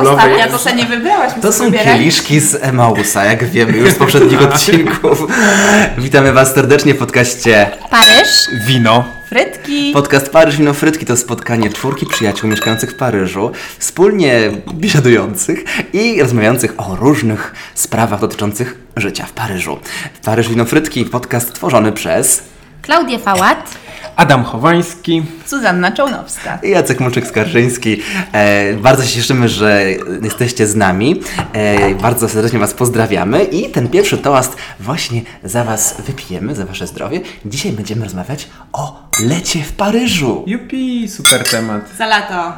Ostatnia 0.00 0.48
to 0.48 0.58
se 0.58 0.74
nie 0.76 0.86
wybrałaś. 0.86 1.32
To 1.42 1.52
są 1.52 1.72
kieliszki 1.72 2.40
z 2.40 2.54
Emausa, 2.54 3.24
jak 3.24 3.44
wiemy 3.44 3.78
już 3.78 3.90
z 3.90 3.94
poprzednich 3.94 4.42
odcinków. 4.52 5.26
Witamy 5.98 6.32
Was 6.32 6.54
serdecznie 6.54 6.94
w 6.94 6.98
podcaście 6.98 7.70
Paryż. 7.90 8.28
Wino. 8.66 9.04
Frytki. 9.28 9.92
Podcast 9.92 10.30
Paryż 10.30 10.56
Wino 10.56 10.74
Frytki 10.74 11.06
to 11.06 11.16
spotkanie 11.16 11.70
czwórki 11.70 12.06
przyjaciół 12.06 12.50
mieszkających 12.50 12.90
w 12.90 12.94
Paryżu, 12.94 13.52
wspólnie 13.78 14.40
biesiadujących 14.74 15.64
i 15.92 16.22
rozmawiających 16.22 16.74
o 16.76 16.96
różnych 16.96 17.54
sprawach 17.74 18.20
dotyczących 18.20 18.78
życia 18.96 19.26
w 19.26 19.32
Paryżu. 19.32 19.78
Paryż 20.24 20.48
Wino 20.48 20.64
Frytki, 20.64 21.04
podcast 21.04 21.52
tworzony 21.52 21.92
przez 21.92 22.42
Klaudię 22.82 23.18
Fałat. 23.18 23.74
Adam 24.16 24.44
Chowański. 24.44 25.22
Zuzanna 25.46 25.92
Czołnowska. 25.92 26.58
i 26.62 26.70
Jacek 26.70 27.00
Muczyk-Skarżyński. 27.00 27.96
E, 28.32 28.74
bardzo 28.74 29.02
się 29.04 29.14
cieszymy, 29.14 29.48
że 29.48 29.82
jesteście 30.22 30.66
z 30.66 30.76
nami. 30.76 31.20
E, 31.52 31.94
bardzo 31.94 32.28
serdecznie 32.28 32.58
Was 32.58 32.74
pozdrawiamy 32.74 33.44
i 33.44 33.70
ten 33.70 33.88
pierwszy 33.88 34.18
toast 34.18 34.56
właśnie 34.80 35.22
za 35.44 35.64
Was 35.64 35.94
wypijemy, 36.06 36.54
za 36.54 36.66
Wasze 36.66 36.86
zdrowie. 36.86 37.20
Dzisiaj 37.44 37.72
będziemy 37.72 38.04
rozmawiać 38.04 38.48
o 38.72 39.08
lecie 39.20 39.62
w 39.62 39.72
Paryżu. 39.72 40.44
Jupi, 40.46 41.08
super 41.08 41.44
temat. 41.50 41.82
Za 41.98 42.06
lato. 42.06 42.52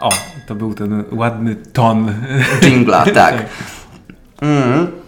O, 0.00 0.08
to 0.46 0.54
był 0.54 0.74
ten 0.74 1.04
ładny 1.12 1.56
ton. 1.56 2.14
Jingla, 2.62 3.04
tak. 3.14 3.34
Mm. 4.42 5.07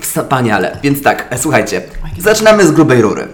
Wspaniale. 0.00 0.76
Więc 0.82 1.02
tak, 1.02 1.26
e, 1.30 1.38
słuchajcie, 1.38 1.82
zaczynamy 2.18 2.66
z 2.66 2.72
grubej 2.72 3.02
rury. 3.02 3.28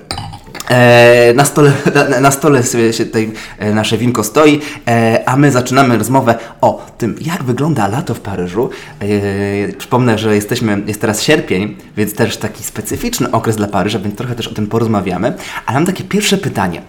E, 0.70 1.32
na, 1.34 1.44
stole, 1.44 1.72
na, 2.10 2.20
na 2.20 2.30
stole 2.30 2.62
sobie 2.62 2.92
się 2.92 3.06
tutaj 3.06 3.32
e, 3.58 3.74
nasze 3.74 3.98
winko 3.98 4.24
stoi, 4.24 4.60
e, 4.88 5.22
a 5.26 5.36
my 5.36 5.50
zaczynamy 5.50 5.98
rozmowę 5.98 6.38
o 6.60 6.86
tym, 6.98 7.16
jak 7.20 7.44
wygląda 7.44 7.88
lato 7.88 8.14
w 8.14 8.20
Paryżu. 8.20 8.70
E, 9.00 9.72
przypomnę, 9.72 10.18
że 10.18 10.34
jesteśmy, 10.34 10.82
jest 10.86 11.00
teraz 11.00 11.22
sierpień, 11.22 11.76
więc 11.96 12.14
też 12.14 12.36
taki 12.36 12.64
specyficzny 12.64 13.30
okres 13.30 13.56
dla 13.56 13.66
Paryża, 13.66 13.98
więc 13.98 14.16
trochę 14.16 14.34
też 14.34 14.48
o 14.48 14.54
tym 14.54 14.66
porozmawiamy. 14.66 15.34
Ale 15.66 15.74
mam 15.74 15.86
takie 15.86 16.04
pierwsze 16.04 16.38
pytanie. 16.38 16.82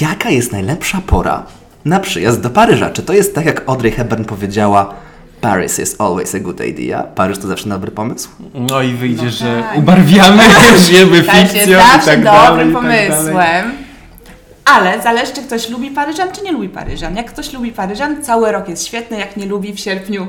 Jaka 0.00 0.30
jest 0.30 0.52
najlepsza 0.52 1.00
pora 1.06 1.46
na 1.84 2.00
przyjazd 2.00 2.40
do 2.40 2.50
Paryża? 2.50 2.90
Czy 2.90 3.02
to 3.02 3.12
jest 3.12 3.34
tak, 3.34 3.46
jak 3.46 3.62
Audrey 3.66 3.92
Hepburn 3.92 4.24
powiedziała, 4.24 4.94
Paris 5.40 5.78
is 5.78 6.00
always 6.00 6.34
a 6.34 6.38
good 6.40 6.60
idea? 6.60 7.02
Paryż 7.02 7.38
to 7.38 7.48
zawsze 7.48 7.68
dobry 7.68 7.90
pomysł? 7.90 8.28
No 8.54 8.82
i 8.82 8.94
wyjdzie, 8.94 9.24
No 9.24 9.30
że 9.30 9.62
tak. 9.62 9.78
ubarwiamy, 9.78 10.42
żyjemy 10.86 11.22
Tak 11.22 11.36
jest 11.36 11.52
fikcją 11.52 11.72
i 11.78 11.80
zawsze 11.82 12.10
tak 12.10 12.24
dalej. 12.24 12.48
dobrym 12.48 12.70
i 12.70 12.74
tak 12.74 12.82
dalej. 12.82 13.08
pomysłem. 13.10 13.72
Ale 14.64 15.02
zależy, 15.02 15.32
czy 15.32 15.42
ktoś 15.42 15.68
lubi 15.68 15.90
Paryżan, 15.90 16.28
czy 16.32 16.42
nie 16.42 16.52
lubi 16.52 16.68
Paryżan. 16.68 17.16
Jak 17.16 17.26
ktoś 17.32 17.52
lubi 17.52 17.72
Paryżan, 17.72 18.22
cały 18.22 18.52
rok 18.52 18.68
jest 18.68 18.86
świetny. 18.86 19.18
Jak 19.18 19.36
nie 19.36 19.46
lubi, 19.46 19.72
w 19.72 19.80
sierpniu 19.80 20.26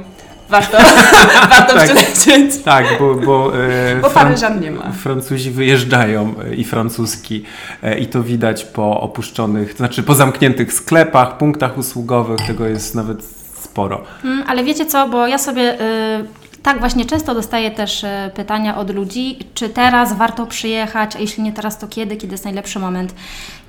warto, 0.49 0.77
warto 1.49 1.73
Tak. 1.73 1.83
przylecieć. 1.85 2.63
Tak, 2.63 2.85
bo, 2.99 3.15
bo, 3.15 3.51
e, 3.63 3.95
Bo 4.01 4.09
Paryżan 4.09 4.59
nie 4.61 4.71
ma. 4.71 4.91
Francuzi 4.91 5.51
wyjeżdżają 5.51 6.33
e, 6.51 6.55
i 6.55 6.63
francuski 6.63 7.43
e, 7.83 7.99
i 7.99 8.07
to 8.07 8.23
widać 8.23 8.65
po 8.65 9.01
opuszczonych, 9.01 9.71
to 9.71 9.77
znaczy 9.77 10.03
po 10.03 10.15
zamkniętych 10.15 10.73
sklepach, 10.73 11.37
punktach 11.37 11.77
usługowych, 11.77 12.47
tego 12.47 12.65
jest 12.67 12.95
nawet 12.95 13.40
sporo. 13.71 14.01
Mm, 14.23 14.43
ale 14.47 14.63
wiecie 14.63 14.85
co, 14.85 15.07
bo 15.07 15.27
ja 15.27 15.37
sobie 15.37 15.73
y, 15.73 16.50
tak 16.63 16.79
właśnie 16.79 17.05
często 17.05 17.33
dostaję 17.35 17.71
też 17.71 18.03
y, 18.03 18.07
pytania 18.35 18.77
od 18.77 18.95
ludzi, 18.95 19.39
czy 19.53 19.69
teraz 19.69 20.17
warto 20.17 20.45
przyjechać, 20.45 21.15
a 21.15 21.19
jeśli 21.19 21.43
nie 21.43 21.53
teraz, 21.53 21.79
to 21.79 21.87
kiedy, 21.87 22.15
kiedy 22.17 22.33
jest 22.33 22.43
najlepszy 22.43 22.79
moment. 22.79 23.15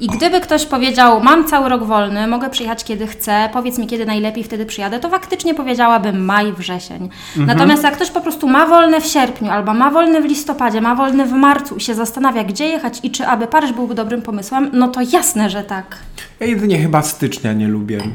I 0.00 0.06
gdyby 0.06 0.40
ktoś 0.40 0.66
powiedział, 0.66 1.20
mam 1.22 1.44
cały 1.44 1.68
rok 1.68 1.84
wolny, 1.84 2.26
mogę 2.26 2.50
przyjechać 2.50 2.84
kiedy 2.84 3.06
chcę, 3.06 3.48
powiedz 3.52 3.78
mi 3.78 3.86
kiedy 3.86 4.06
najlepiej, 4.06 4.44
wtedy 4.44 4.66
przyjadę, 4.66 5.00
to 5.00 5.10
faktycznie 5.10 5.54
powiedziałabym 5.54 6.24
maj, 6.24 6.52
wrzesień. 6.52 7.08
Natomiast 7.36 7.82
jak 7.82 7.94
ktoś 7.94 8.10
po 8.10 8.20
prostu 8.20 8.48
ma 8.48 8.66
wolne 8.66 9.00
w 9.00 9.06
sierpniu, 9.06 9.50
albo 9.50 9.74
ma 9.74 9.90
wolny 9.90 10.22
w 10.22 10.24
listopadzie, 10.24 10.80
ma 10.80 10.94
wolny 10.94 11.26
w 11.26 11.32
marcu 11.32 11.76
i 11.76 11.80
się 11.80 11.94
zastanawia, 11.94 12.44
gdzie 12.44 12.68
jechać 12.68 12.98
i 13.02 13.10
czy 13.10 13.26
aby 13.26 13.46
Paryż 13.46 13.72
byłby 13.72 13.94
dobrym 13.94 14.22
pomysłem, 14.22 14.70
no 14.72 14.88
to 14.88 15.00
jasne, 15.12 15.50
że 15.50 15.62
tak. 15.62 15.96
Ja 16.40 16.46
jedynie 16.46 16.78
chyba 16.78 17.02
stycznia 17.02 17.52
nie 17.52 17.68
lubię 17.68 17.98
e, 17.98 18.06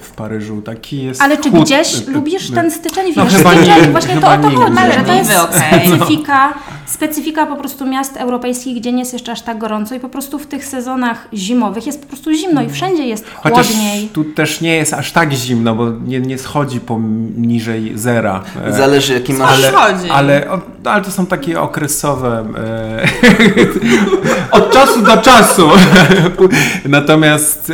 w 0.00 0.10
Paryżu, 0.16 0.62
taki 0.62 1.02
jest 1.02 1.22
Ale 1.22 1.36
czy 1.36 1.50
chłód- 1.50 1.64
gdzieś 1.64 2.08
e, 2.08 2.10
lubisz 2.10 2.50
e, 2.50 2.54
ten 2.54 2.70
styczeń? 2.70 3.12
No 3.16 3.24
Wiesz, 3.24 3.34
chyba 3.34 3.50
styczeń, 3.52 3.68
nie, 3.68 3.88
właśnie 4.06 4.20
to 4.20 4.30
chyba 4.30 4.48
o 4.48 4.50
to 4.50 4.58
chodzi, 4.60 4.92
że 4.92 5.04
to 5.04 5.12
jest 5.12 5.30
Malediwy, 5.30 5.40
okej. 5.58 5.86
specyfika, 5.88 6.54
specyfika 6.86 7.46
po 7.46 7.56
prostu 7.56 7.86
miast 7.86 8.16
europejskich, 8.16 8.76
gdzie 8.80 8.92
nie 8.92 8.98
jest 8.98 9.12
jeszcze 9.12 9.32
aż 9.32 9.42
tak 9.42 9.58
gorąco 9.58 9.94
i 9.94 10.00
po 10.00 10.08
prostu 10.08 10.38
w 10.38 10.46
tych 10.46 10.64
sezonach 10.64 11.28
zimowych 11.34 11.86
jest 11.86 12.00
po 12.02 12.06
prostu 12.06 12.32
zimno 12.32 12.62
i 12.62 12.70
wszędzie 12.70 13.06
jest 13.06 13.24
Chociaż 13.34 13.66
chłodniej. 13.66 14.08
tu 14.08 14.24
też 14.24 14.60
nie 14.60 14.76
jest 14.76 14.94
aż 14.94 15.12
tak 15.12 15.32
zimno, 15.32 15.74
bo 15.74 15.90
nie, 15.90 16.20
nie 16.20 16.38
schodzi 16.38 16.80
poniżej 16.80 17.92
zera. 17.94 18.42
E, 18.64 18.72
Zależy 18.72 19.12
jaki 19.12 19.32
masz... 19.32 19.64
Ale- 19.64 19.78
ale, 20.10 20.40
Schodzi. 20.46 20.60
ale, 20.84 21.02
to 21.04 21.10
są 21.10 21.26
takie 21.26 21.60
okresowe. 21.60 22.44
E, 22.58 23.06
od 24.58 24.72
czasu 24.72 25.02
do 25.02 25.16
czasu. 25.16 25.68
natomiast 26.88 27.72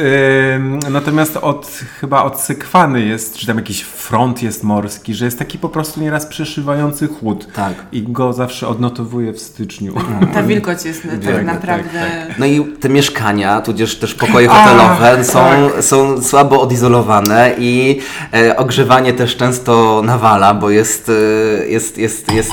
e, 0.86 0.90
natomiast 0.90 1.36
od 1.36 1.66
chyba 2.00 2.22
od 2.22 2.40
Sekwany 2.40 3.00
jest, 3.00 3.36
czy 3.36 3.46
tam 3.46 3.56
jakiś 3.56 3.82
front 3.82 4.42
jest 4.42 4.64
morski, 4.64 5.14
że 5.14 5.24
jest 5.24 5.38
taki 5.38 5.58
po 5.58 5.68
prostu 5.68 6.00
nieraz 6.00 6.26
przeszywający 6.26 7.08
chłód. 7.08 7.46
Tak. 7.54 7.74
I 7.92 8.02
go 8.02 8.32
zawsze 8.32 8.68
odnotowuję 8.68 9.01
w 9.04 9.38
styczniu. 9.38 9.94
Ta 10.34 10.42
wilgoć 10.52 10.84
jest 10.84 11.02
tak 11.02 11.34
tak, 11.34 11.44
naprawdę... 11.44 12.26
No 12.38 12.46
i 12.46 12.64
te 12.64 12.88
mieszkania, 12.88 13.60
tudzież 13.60 13.96
też 13.98 14.14
pokoje 14.14 14.48
hotelowe 14.48 15.24
są, 15.24 15.70
są 15.80 16.22
słabo 16.22 16.60
odizolowane 16.60 17.52
i 17.58 18.00
e, 18.34 18.56
ogrzewanie 18.56 19.12
też 19.12 19.36
często 19.36 20.02
nawala, 20.04 20.54
bo 20.54 20.70
jest, 20.70 21.08
e, 21.60 21.66
jest, 21.66 21.98
jest, 21.98 22.32
jest 22.32 22.52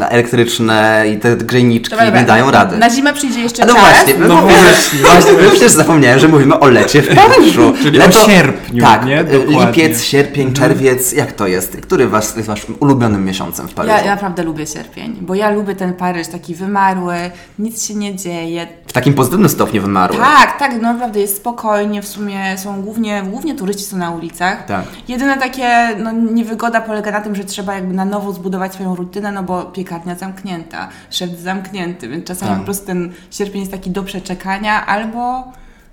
e, 0.00 0.08
elektryczne 0.08 1.04
i 1.14 1.18
te 1.18 1.36
grzejniczki 1.36 1.96
Dobra, 1.96 2.20
nie 2.20 2.26
dają 2.26 2.50
rady. 2.50 2.76
Na 2.76 2.90
zimę 2.90 3.12
przyjdzie 3.12 3.40
jeszcze 3.40 3.62
A 3.62 3.66
no 3.66 3.74
czas. 3.74 3.82
właśnie, 3.82 4.14
no, 4.18 4.28
No 4.28 4.42
właśnie, 4.42 4.98
właśnie, 4.98 5.32
no 5.44 5.50
przecież 5.50 5.72
zapomniałem, 5.72 6.18
że 6.18 6.28
mówimy 6.28 6.58
o 6.58 6.68
lecie 6.68 7.02
w 7.02 7.14
Paryżu. 7.22 7.74
Czyli 7.82 8.02
o 8.02 8.12
sierpniu, 8.12 8.82
tak, 8.84 9.06
nie? 9.06 9.20
e, 9.20 9.24
Dokładnie. 9.24 9.56
Mhm. 9.56 9.68
lipiec, 9.68 10.02
sierpień, 10.02 10.52
czerwiec, 10.52 11.12
jak 11.12 11.32
to 11.32 11.46
jest? 11.46 11.76
Który 11.76 12.08
was, 12.08 12.36
jest 12.36 12.48
waszym 12.48 12.74
ulubionym 12.80 13.24
miesiącem 13.24 13.68
w 13.68 13.74
Paryżu? 13.74 13.94
Ja, 13.94 14.02
ja 14.02 14.14
naprawdę 14.14 14.42
lubię 14.42 14.66
sierpień, 14.66 15.16
bo 15.20 15.34
ja 15.34 15.50
lubię 15.50 15.74
ten 15.82 15.94
Paryż 15.94 16.28
taki 16.28 16.54
wymarły, 16.54 17.14
nic 17.58 17.86
się 17.86 17.94
nie 17.94 18.16
dzieje. 18.16 18.66
W 18.86 18.92
takim 18.92 19.14
pozytywnym 19.14 19.48
stopniu 19.48 19.82
wymarły. 19.82 20.16
Tak, 20.18 20.58
tak, 20.58 20.72
no 20.72 20.92
naprawdę 20.92 21.20
jest 21.20 21.36
spokojnie, 21.36 22.02
w 22.02 22.08
sumie 22.08 22.58
są 22.58 22.82
głównie, 22.82 23.22
głównie 23.22 23.54
turyści 23.54 23.84
są 23.84 23.96
na 23.96 24.10
ulicach. 24.10 24.66
Tak. 24.66 24.84
Jedyne 25.08 25.38
takie 25.38 25.96
no, 25.98 26.12
niewygoda 26.12 26.80
polega 26.80 27.10
na 27.10 27.20
tym, 27.20 27.34
że 27.34 27.44
trzeba 27.44 27.74
jakby 27.74 27.94
na 27.94 28.04
nowo 28.04 28.32
zbudować 28.32 28.72
swoją 28.74 28.94
rutynę, 28.96 29.32
no 29.32 29.42
bo 29.42 29.62
piekarnia 29.62 30.14
zamknięta, 30.14 30.88
szept 31.10 31.38
zamknięty, 31.40 32.08
więc 32.08 32.26
czasami 32.26 32.50
Tak. 32.50 32.58
po 32.58 32.64
prostu 32.64 32.86
ten 32.86 33.12
sierpień 33.30 33.60
jest 33.60 33.72
taki 33.72 33.90
do 33.90 34.02
przeczekania, 34.02 34.86
albo 34.86 35.44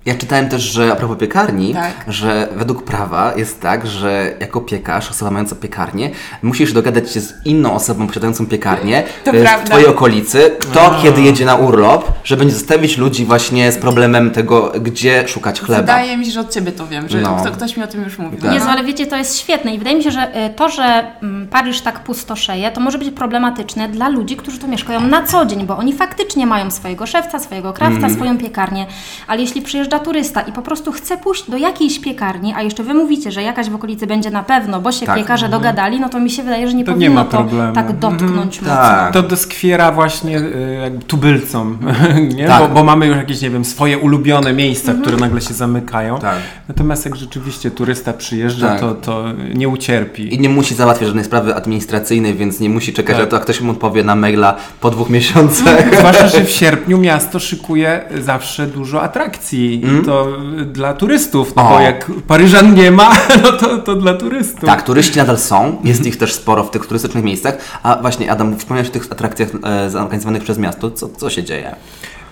Ja 0.06 0.14
czytałem 0.14 0.48
też, 0.48 0.62
że 0.62 0.92
a 0.92 0.96
propos 0.96 1.18
piekarni, 1.18 1.74
Tak. 1.74 1.92
że 2.08 2.48
według 2.56 2.82
prawa 2.84 3.32
jest 3.36 3.60
tak, 3.60 3.86
że 3.86 4.32
jako 4.40 4.60
piekarz, 4.60 5.10
osoba 5.10 5.30
mająca 5.30 5.56
piekarnię, 5.56 6.10
musisz 6.42 6.72
dogadać 6.72 7.12
się 7.12 7.20
z 7.20 7.34
inną 7.44 7.74
osobą 7.74 8.06
posiadającą 8.06 8.46
piekarnię 8.46 9.02
To 9.24 9.30
e, 9.30 9.38
w 9.38 9.42
prawda. 9.42 9.66
twojej 9.66 9.86
okolicy, 9.86 10.56
kto 10.60 10.98
kiedy 11.02 11.22
jedzie 11.22 11.44
na 11.44 11.54
urlop, 11.56 12.12
żeby 12.24 12.44
nie 12.46 12.52
zostawić 12.52 12.96
ludzi 12.98 13.24
właśnie 13.24 13.72
z 13.72 13.78
problemem 13.78 14.30
tego, 14.30 14.72
gdzie 14.80 15.28
szukać 15.28 15.60
chleba. 15.60 15.80
wydaje 15.82 16.16
mi 16.16 16.26
się, 16.26 16.32
że 16.32 16.40
od 16.40 16.50
Ciebie 16.54 16.72
to 16.72 16.86
wiem, 16.86 17.08
że 17.08 17.20
No. 17.20 17.36
kto, 17.42 17.50
ktoś 17.50 17.76
mi 17.76 17.82
o 17.82 17.86
tym 17.86 18.04
już 18.04 18.18
mówił. 18.18 18.40
Tak. 18.40 18.54
Jezu, 18.54 18.66
ale 18.68 18.84
wiecie, 18.84 19.06
to 19.06 19.16
jest 19.16 19.38
świetne 19.38 19.74
i 19.74 19.78
wydaje 19.78 19.96
mi 19.96 20.02
się, 20.04 20.10
że 20.10 20.46
y, 20.46 20.54
to, 20.54 20.68
że 20.68 21.06
mm, 21.22 21.39
Paryż 21.50 21.80
tak 21.80 22.00
pustoszeje, 22.04 22.70
to 22.70 22.80
może 22.80 22.98
być 22.98 23.10
problematyczne 23.10 23.88
dla 23.88 24.08
ludzi, 24.08 24.36
którzy 24.36 24.58
tu 24.58 24.68
mieszkają 24.68 25.00
na 25.00 25.22
co 25.26 25.46
dzień, 25.46 25.66
bo 25.66 25.76
oni 25.76 25.92
faktycznie 25.92 26.46
mają 26.46 26.70
swojego 26.70 27.06
szewca, 27.06 27.38
swojego 27.38 27.72
krawca, 27.72 27.94
Mhm. 27.96 28.14
swoją 28.14 28.38
piekarnię, 28.38 28.86
ale 29.26 29.40
jeśli 29.40 29.62
przyjeżdża 29.62 29.98
turysta 29.98 30.40
i 30.40 30.52
po 30.52 30.62
prostu 30.62 30.92
chce 30.92 31.16
pójść 31.16 31.50
do 31.50 31.56
jakiejś 31.56 31.98
piekarni, 31.98 32.54
a 32.56 32.62
jeszcze 32.62 32.82
wy 32.82 32.94
mówicie, 32.94 33.32
że 33.32 33.42
jakaś 33.42 33.70
w 33.70 33.74
okolicy 33.74 34.06
będzie 34.06 34.30
na 34.30 34.42
pewno, 34.42 34.80
bo 34.80 34.92
się 34.92 35.06
Tak. 35.06 35.16
piekarze 35.16 35.48
dogadali, 35.48 36.00
no 36.00 36.08
to 36.08 36.20
mi 36.20 36.30
się 36.30 36.42
wydaje, 36.42 36.68
że 36.68 36.74
nie 36.74 36.84
To 36.84 36.90
nie 36.90 36.94
powinno 36.96 37.14
ma 37.14 37.24
to 37.24 37.36
problemu. 37.38 37.74
tak 37.74 37.98
dotknąć 37.98 38.60
mocno. 38.60 38.74
Tak. 38.76 39.12
To 39.12 39.22
doskwiera 39.22 39.92
właśnie 39.92 40.38
e, 40.38 40.72
jakby 40.82 41.04
tubylcom, 41.04 41.78
nie? 42.36 42.46
Tak. 42.46 42.62
Bo, 42.62 42.68
bo 42.68 42.84
mamy 42.84 43.06
już 43.06 43.16
jakieś, 43.16 43.40
nie 43.42 43.50
wiem, 43.50 43.64
swoje 43.64 43.98
ulubione 43.98 44.52
miejsca, 44.52 44.94
które 44.94 45.16
nagle 45.16 45.40
się 45.40 45.54
zamykają. 45.54 46.18
Tak. 46.18 46.36
Natomiast 46.68 47.04
jak 47.04 47.16
rzeczywiście 47.16 47.70
turysta 47.70 48.12
przyjeżdża, 48.12 48.68
Tak. 48.68 48.80
to, 48.80 48.94
to 48.94 49.24
nie 49.54 49.68
ucierpi. 49.68 50.34
I 50.34 50.40
nie 50.40 50.48
musi 50.48 50.74
załatwiać 50.74 51.06
żadnej 51.06 51.24
sprawy 51.24 51.39
administracyjnej, 51.48 52.34
więc 52.34 52.60
nie 52.60 52.70
musi 52.70 52.92
czekać, 52.92 53.16
Tak. 53.16 53.24
aż 53.24 53.30
to 53.30 53.40
ktoś 53.40 53.60
mu 53.60 53.70
odpowie 53.72 54.04
na 54.04 54.16
maila 54.16 54.56
po 54.80 54.90
dwóch 54.90 55.10
miesiącach. 55.10 55.94
Zwłaszcza, 55.98 56.28
że 56.28 56.44
w 56.44 56.50
sierpniu 56.60 56.98
miasto 56.98 57.38
szykuje 57.40 58.04
zawsze 58.20 58.66
dużo 58.66 59.02
atrakcji. 59.02 59.84
I 59.86 60.04
to 60.06 60.28
y, 60.60 60.64
dla 60.64 60.94
turystów, 60.94 61.56
no 61.56 61.62
Mm. 61.62 61.72
O. 61.72 61.76
bo 61.76 61.82
jak 61.82 62.10
Paryżan 62.26 62.74
nie 62.74 62.90
ma, 62.90 63.10
no 63.42 63.52
to, 63.52 63.78
to 63.78 63.96
dla 63.96 64.14
turystów. 64.14 64.64
Tak, 64.64 64.82
turyści 64.82 65.18
nadal 65.18 65.38
są, 65.38 65.76
jest 65.84 66.06
ich 66.06 66.16
też 66.16 66.34
sporo 66.34 66.64
w 66.64 66.70
tych 66.70 66.86
turystycznych 66.86 67.24
miejscach. 67.24 67.58
A 67.82 67.96
właśnie, 67.96 68.32
Adam, 68.32 68.58
wspomniałeś 68.58 68.88
o 68.88 68.92
tych 68.92 69.06
atrakcjach 69.12 69.48
e, 69.64 69.90
zorganizowanych 69.90 70.42
przez 70.42 70.58
miasto. 70.58 70.90
Co, 70.90 71.08
co 71.08 71.30
się 71.30 71.42
dzieje? 71.44 71.74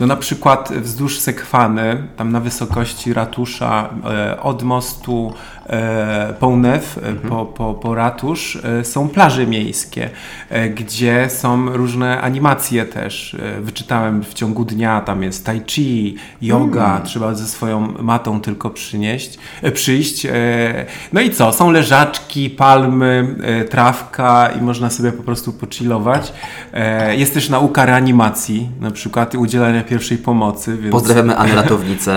No 0.01 0.07
na 0.07 0.17
przykład 0.17 0.73
wzdłuż 0.83 1.19
Sekwany, 1.19 2.03
tam 2.17 2.33
na 2.33 2.41
wysokości 2.41 3.13
ratusza, 3.13 3.89
e, 4.11 4.41
od 4.43 4.63
mostu 4.63 5.33
e, 5.69 6.35
Pont 6.41 6.63
Neuf, 6.63 6.99
e, 6.99 7.29
po, 7.29 7.47
po, 7.47 7.75
po 7.75 7.95
ratusz, 7.95 8.59
e, 8.81 8.85
są 8.85 9.09
plaże 9.09 9.47
miejskie, 9.47 10.11
gdzie 10.75 11.31
są 11.31 11.77
różne 11.77 12.21
animacje 12.21 12.85
też. 12.85 13.37
Wyczytałem 13.61 14.23
w 14.25 14.35
ciągu 14.35 14.65
dnia, 14.65 15.01
tam 15.01 15.23
jest 15.23 15.47
tai 15.47 15.63
chi, 15.67 16.17
yoga, 16.43 17.01
trzeba 17.05 17.35
ze 17.35 17.47
swoją 17.47 17.95
matą 18.03 18.41
tylko 18.41 18.71
przynieść, 18.71 19.39
przyjść. 19.75 20.27
No 21.13 21.21
i 21.21 21.31
co? 21.31 21.53
Są 21.53 21.71
leżaczki, 21.71 22.51
palmy, 22.51 23.37
trawka 23.71 24.51
i 24.59 24.63
można 24.63 24.91
sobie 24.91 25.13
po 25.13 25.23
prostu 25.23 25.53
pochillować. 25.53 26.33
E, 26.73 27.17
jest 27.17 27.35
też 27.35 27.49
nauka 27.49 27.87
reanimacji, 27.87 28.69
na 28.81 28.91
przykład 28.91 29.35
udzielania 29.35 29.83
pierwszej 29.85 30.19
pomocy. 30.19 30.79
Pozdrawiamy 30.91 31.37
Anę 31.37 31.55
Ratownicę 31.63 32.17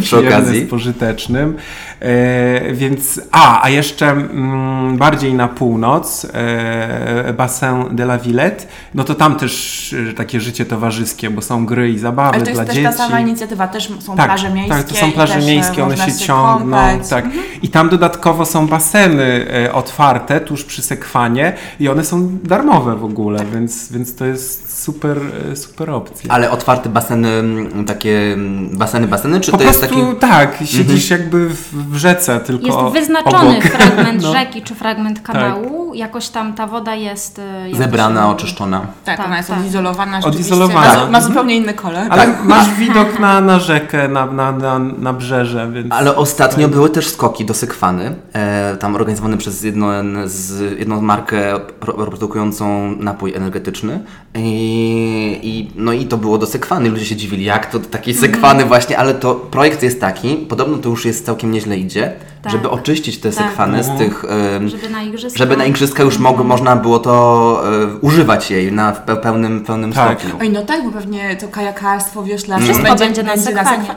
przy 0.00 0.18
okazji. 0.18 0.66
z 0.66 0.70
pożytecznym. 0.70 1.56
E, 2.00 2.72
więc, 2.72 3.20
a, 3.32 3.62
a 3.62 3.68
jeszcze 3.68 4.10
mm, 4.10 4.96
bardziej 4.96 5.34
na 5.34 5.48
północ, 5.48 6.26
e, 6.34 7.32
Bassin 7.32 7.84
de 7.90 8.02
la 8.02 8.18
Villette, 8.18 8.66
no 8.94 9.04
to 9.04 9.14
tam 9.14 9.36
też 9.36 9.94
e, 10.10 10.12
takie 10.12 10.40
życie 10.40 10.66
towarzyskie, 10.66 11.30
bo 11.30 11.42
są 11.42 11.66
gry 11.66 11.90
i 11.90 11.98
zabawy 11.98 12.36
Ale 12.36 12.46
to 12.46 12.52
dla 12.52 12.62
jest 12.62 12.66
też 12.66 12.76
dzieci. 12.76 12.96
ta 12.96 13.04
sama 13.04 13.20
inicjatywa, 13.20 13.68
też 13.68 13.88
są 14.00 14.16
Tak, 14.16 14.26
plaże 14.26 14.50
miejskie. 14.50 14.74
tak, 14.74 14.84
to 14.84 14.94
są 14.94 15.12
plaże 15.12 15.38
miejskie, 15.38 15.84
one 15.84 15.96
się 15.96 16.12
ciągną. 16.12 16.76
kąpać. 16.76 17.08
Tak. 17.08 17.24
I 17.62 17.68
tam 17.68 17.88
dodatkowo 17.88 18.46
są 18.46 18.66
baseny 18.66 19.46
otwarte 19.72 20.40
tuż 20.40 20.64
przy 20.64 20.82
sekwanie 20.82 21.52
i 21.80 21.88
one 21.88 22.04
są 22.04 22.38
darmowe 22.44 22.96
w 22.96 23.04
ogóle, 23.04 23.44
więc, 23.52 23.92
więc 23.92 24.14
to 24.16 24.26
jest 24.26 24.65
super, 24.86 25.18
super 25.54 25.90
opcja. 25.90 26.30
Ale 26.30 26.50
otwarte 26.50 26.88
baseny, 26.88 27.28
mm, 27.28 27.84
takie 27.84 28.32
mm, 28.32 28.78
baseny, 28.78 29.06
baseny, 29.08 29.40
czy 29.40 29.50
po 29.50 29.58
to 29.58 29.64
prostu 29.64 29.82
jest 29.82 29.94
taki... 29.94 30.00
Mhm. 30.00 30.18
tak, 30.18 30.58
siedzisz 30.64 31.10
jakby 31.10 31.48
w, 31.48 31.92
w 31.92 31.96
rzece, 31.96 32.40
tylko 32.40 32.66
Jest 32.66 32.78
wyznaczony 32.92 33.58
obok. 33.58 33.64
fragment 33.64 34.22
No. 34.26 34.32
rzeki 34.32 34.62
czy 34.62 34.74
fragment 34.74 35.20
kanału. 35.20 35.85
Jakoś 35.96 36.28
tam 36.28 36.54
ta 36.54 36.66
woda 36.66 36.94
jest. 36.94 37.38
e, 37.38 37.68
jakoś, 37.68 37.78
Zebrana, 37.78 38.30
oczyszczona. 38.30 38.80
Tak, 39.04 39.16
Tak, 39.16 39.26
ona 39.26 39.36
jest 39.36 39.48
tak. 39.48 39.58
odizolowana. 39.58 40.20
Odizolowana. 40.24 40.80
rzeczywiście. 40.80 40.96
Ma, 40.96 41.02
Tak. 41.02 41.10
ma 41.10 41.20
zupełnie 41.20 41.56
inny 41.56 41.74
kolor. 41.74 42.06
Ale 42.10 42.26
masz 42.44 42.74
widok 42.80 43.18
na, 43.18 43.40
na 43.40 43.58
rzekę, 43.58 44.08
na, 44.08 44.26
na, 44.26 44.52
na, 44.52 44.78
na 44.78 45.12
brzeże, 45.12 45.70
więc... 45.72 45.86
Ale 45.92 46.16
ostatnio 46.16 46.68
były 46.68 46.90
też 46.90 47.08
skoki 47.08 47.44
do 47.44 47.54
Sekwany, 47.54 48.14
e, 48.32 48.76
tam 48.76 48.94
organizowane 48.94 49.36
przez 49.36 49.62
jedną, 49.62 49.88
z, 50.24 50.78
jedną 50.78 51.02
markę 51.02 51.60
pro, 51.80 51.92
produkującą 51.94 52.96
napój 53.00 53.34
energetyczny 53.34 54.00
I, 54.34 55.40
i, 55.42 55.70
no 55.76 55.92
i 55.92 56.06
to 56.06 56.16
było 56.16 56.38
do 56.38 56.46
Sekwany, 56.46 56.88
ludzie 56.88 57.04
się 57.06 57.16
dziwili, 57.16 57.44
jak 57.44 57.66
to 57.66 57.78
do 57.78 57.88
takiej 57.88 58.14
Sekwany 58.14 58.64
właśnie, 58.64 58.98
ale 58.98 59.14
to 59.14 59.34
projekt 59.34 59.82
jest 59.82 60.00
taki, 60.00 60.36
podobno 60.36 60.78
to 60.78 60.88
już 60.88 61.04
jest 61.04 61.26
całkiem 61.26 61.52
nieźle 61.52 61.76
idzie, 61.76 62.12
Tak. 62.46 62.52
żeby 62.52 62.70
oczyścić 62.70 63.18
te 63.18 63.32
Tak. 63.32 63.48
Sekwany 63.48 63.82
z 63.84 63.88
Mhm. 63.88 64.10
tych... 64.10 64.24
Żeby 64.66 64.88
na 64.90 65.02
igrzyska. 65.02 65.38
żeby 65.38 65.56
na 65.56 65.64
igrzyska 65.64 66.02
już 66.02 66.18
mogło, 66.18 66.44
można 66.44 66.76
było 66.76 66.98
to 66.98 67.62
e, 67.82 67.86
używać 68.00 68.50
jej 68.50 68.72
na 68.72 68.92
pełnym, 68.92 69.64
pełnym 69.64 69.92
Tak. 69.92 70.20
stopniu. 70.20 70.36
Oj, 70.40 70.50
no 70.50 70.62
tak, 70.62 70.84
bo 70.84 70.90
pewnie 70.90 71.36
to 71.36 71.48
kajakarstwo, 71.48 72.22
wioślarstwo 72.22 72.72
Wszystko 72.74 72.96
będzie 72.96 73.22
na 73.22 73.36
sekwanie. 73.36 73.86
Tak. 73.86 73.96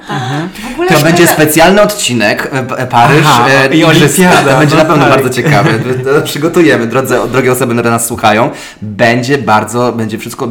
To 0.78 0.84
szkoda- 0.84 1.04
będzie 1.04 1.28
specjalny 1.28 1.82
odcinek 1.82 2.50
e, 2.52 2.64
P- 2.64 2.88
Paryż 2.88 3.26
Aha, 3.26 3.46
e, 3.50 3.76
i 3.76 3.84
olimpiada, 3.84 4.54
To 4.54 4.60
będzie 4.60 4.76
no 4.76 4.84
na 4.84 4.90
pewno 4.90 5.06
tak. 5.06 5.14
bardzo 5.14 5.30
ciekawe. 5.30 5.70
To 5.80 6.22
Przygotujemy, 6.22 6.88
drodze, 6.88 7.28
drogie 7.28 7.52
osoby, 7.52 7.74
które 7.74 7.92
nas 7.92 8.06
słuchają. 8.06 8.50
Będzie 8.82 9.38
bardzo, 9.38 9.92
będzie 9.94 10.18
wszystko 10.18 10.48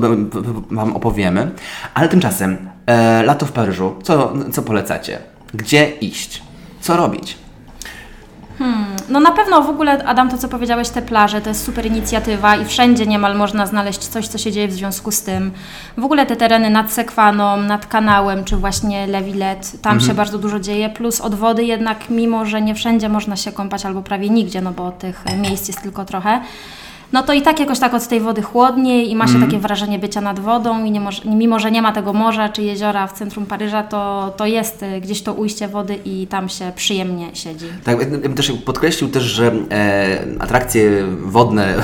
Wam 0.70 0.96
opowiemy. 0.96 1.50
Ale 1.94 2.08
tymczasem, 2.08 2.56
e, 2.86 3.22
lato 3.22 3.46
w 3.46 3.52
Paryżu, 3.52 3.94
co, 4.02 4.32
co 4.52 4.62
polecacie? 4.62 5.18
Gdzie 5.54 5.90
iść? 6.00 6.42
Co 6.80 6.96
robić? 6.96 7.36
No 9.08 9.20
na 9.20 9.30
pewno 9.30 9.62
w 9.62 9.68
ogóle, 9.68 10.04
Adam, 10.04 10.30
to 10.30 10.38
co 10.38 10.48
powiedziałeś, 10.48 10.88
te 10.88 11.02
plaże, 11.02 11.40
to 11.40 11.48
jest 11.48 11.64
super 11.64 11.86
inicjatywa 11.86 12.56
i 12.56 12.64
wszędzie 12.64 13.06
niemal 13.06 13.36
można 13.36 13.66
znaleźć 13.66 13.98
coś, 13.98 14.28
co 14.28 14.38
się 14.38 14.52
dzieje 14.52 14.68
w 14.68 14.72
związku 14.72 15.10
z 15.10 15.22
tym. 15.22 15.50
W 15.96 16.04
ogóle 16.04 16.26
te 16.26 16.36
tereny 16.36 16.70
nad 16.70 16.92
Sekwaną, 16.92 17.56
nad 17.56 17.86
kanałem, 17.86 18.44
czy 18.44 18.56
właśnie 18.56 19.06
Lewilet, 19.06 19.82
tam 19.82 20.00
się 20.00 20.14
bardzo 20.14 20.38
dużo 20.38 20.60
dzieje, 20.60 20.90
plus 20.90 21.20
od 21.20 21.34
wody 21.34 21.64
jednak, 21.64 22.10
mimo 22.10 22.46
że 22.46 22.62
nie 22.62 22.74
wszędzie 22.74 23.08
można 23.08 23.36
się 23.36 23.52
kąpać, 23.52 23.86
albo 23.86 24.02
prawie 24.02 24.30
nigdzie, 24.30 24.60
no 24.60 24.72
bo 24.72 24.92
tych 24.92 25.24
miejsc 25.42 25.68
jest 25.68 25.82
tylko 25.82 26.04
trochę, 26.04 26.40
no 27.12 27.22
to 27.22 27.32
i 27.32 27.42
tak 27.42 27.60
jakoś 27.60 27.78
tak 27.78 27.94
od 27.94 28.08
tej 28.08 28.20
wody 28.20 28.42
chłodniej 28.42 29.10
i 29.10 29.16
ma 29.16 29.26
się 29.26 29.40
takie 29.40 29.58
wrażenie 29.58 29.98
bycia 29.98 30.20
nad 30.20 30.38
wodą 30.40 30.84
i 30.84 30.90
nie 30.90 31.00
moż- 31.00 31.24
mimo, 31.24 31.58
że 31.58 31.70
nie 31.70 31.82
ma 31.82 31.92
tego 31.92 32.12
morza 32.12 32.48
czy 32.48 32.62
jeziora 32.62 33.06
w 33.06 33.12
centrum 33.12 33.46
Paryża, 33.46 33.82
to, 33.82 34.32
to 34.36 34.46
jest 34.46 34.82
e, 34.82 35.00
gdzieś 35.00 35.22
to 35.22 35.34
ujście 35.34 35.68
wody 35.68 35.98
i 36.04 36.26
tam 36.26 36.48
się 36.48 36.72
przyjemnie 36.76 37.26
siedzi. 37.34 37.66
Tak, 37.84 38.00
ja 38.00 38.18
bym 38.18 38.34
też 38.34 38.52
podkreślił 38.64 39.10
też, 39.10 39.22
że 39.22 39.52
e, 39.70 40.18
atrakcje 40.38 41.04
wodne, 41.20 41.74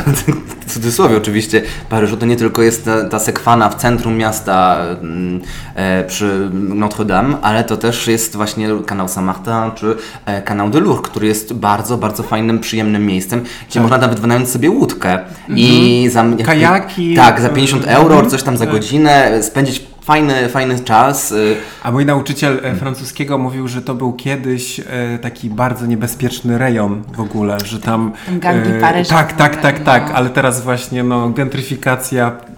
w 0.67 0.73
cudzysłowie 0.73 1.17
oczywiście, 1.17 1.63
Paryżu, 1.89 2.17
to 2.17 2.27
nie 2.27 2.37
tylko 2.37 2.63
jest 2.63 2.85
ta, 2.85 3.09
ta 3.09 3.19
sekwana 3.19 3.69
w 3.69 3.75
centrum 3.75 4.17
miasta 4.17 4.77
mm, 5.01 5.41
e, 5.75 6.05
przy 6.05 6.51
Notre 6.53 7.05
Dame, 7.05 7.37
ale 7.43 7.65
to 7.65 7.77
też 7.77 8.07
jest 8.07 8.37
właśnie 8.37 8.69
kanał 8.87 9.07
Saint-Martin 9.09 9.75
czy 9.75 9.97
e, 10.27 10.43
kanał 10.43 10.71
de 10.71 10.81
Lourdes, 10.81 11.11
który 11.11 11.27
jest 11.27 11.55
bardzo, 11.55 11.97
bardzo 11.99 12.23
fajnym, 12.23 12.59
przyjemnym 12.59 13.07
miejscem, 13.07 13.45
gdzie 13.69 13.81
można 13.81 13.99
nawet 13.99 14.21
wynająć 14.21 14.49
sobie 14.49 14.71
łódkę 14.71 15.14
i 15.49 16.09
za, 16.13 16.25
jak- 16.25 16.47
Kajaki. 16.47 17.15
Tak, 17.17 17.41
za 17.41 17.49
50 17.49 17.85
euro, 17.87 18.15
Mhm. 18.15 18.31
coś 18.31 18.43
tam 18.43 18.57
za 18.57 18.65
Tak. 18.65 18.75
godzinę, 18.75 19.43
spędzić 19.43 19.83
fajny, 20.03 20.49
fajny 20.49 20.79
czas. 20.81 21.33
y, 21.33 21.57
A 21.83 21.93
mój 21.93 22.07
nauczyciel 22.07 22.61
e, 22.63 22.75
francuskiego 22.75 23.39
mówił, 23.39 23.69
że 23.69 23.83
to 23.83 23.95
był 23.95 24.13
kiedyś 24.13 24.81
e, 24.81 24.85
taki 25.23 25.51
bardzo 25.51 25.87
niebezpieczny 25.87 26.59
rejon 26.59 27.03
w 27.17 27.21
ogóle, 27.21 27.57
że 27.65 27.81
tam... 27.81 28.13
Ten 28.27 28.41
gangi 28.41 28.71
e, 28.71 29.05
Tak, 29.05 29.33
tak, 29.33 29.57
tak, 29.61 29.79
tak, 29.85 30.09
no. 30.09 30.15
ale 30.15 30.31
teraz 30.31 30.63
właśnie 30.63 31.03
no, 31.05 31.29
gentryfikacja 31.31 32.27
e, 32.51 32.54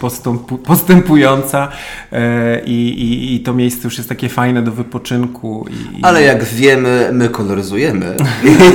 postępu, 0.00 0.58
postępująca 0.58 1.68
e, 2.12 2.60
i, 2.64 2.88
i, 2.88 3.34
i 3.34 3.40
to 3.40 3.54
miejsce 3.54 3.80
już 3.84 3.96
jest 3.96 4.08
takie 4.08 4.28
fajne 4.28 4.62
do 4.62 4.72
wypoczynku. 4.72 5.66
I, 5.70 6.00
i 6.00 6.04
Ale 6.04 6.22
jak 6.22 6.44
wiemy, 6.44 7.10
my 7.12 7.28
koloryzujemy 7.28 8.16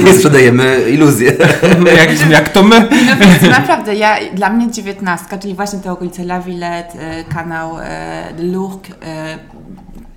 i 0.10 0.14
sprzedajemy 0.14 0.82
iluzje. 0.90 1.32
jak, 1.98 2.30
jak 2.30 2.50
to 2.50 2.64
my? 2.64 2.88
No 3.06 3.28
więc 3.28 3.42
naprawdę, 3.42 3.96
ja, 3.96 4.16
dla 4.34 4.50
mnie 4.50 4.72
dziewiętnastka, 4.72 5.38
czyli 5.38 5.54
właśnie 5.54 5.80
te 5.80 5.92
okolice 5.92 6.22
La 6.24 6.42
Villette, 6.42 7.00
e, 7.00 7.24
kanał 7.24 7.80
e, 7.80 8.34
de 8.38 8.44
Lourdes, 8.44 8.92
e, 9.02 9.38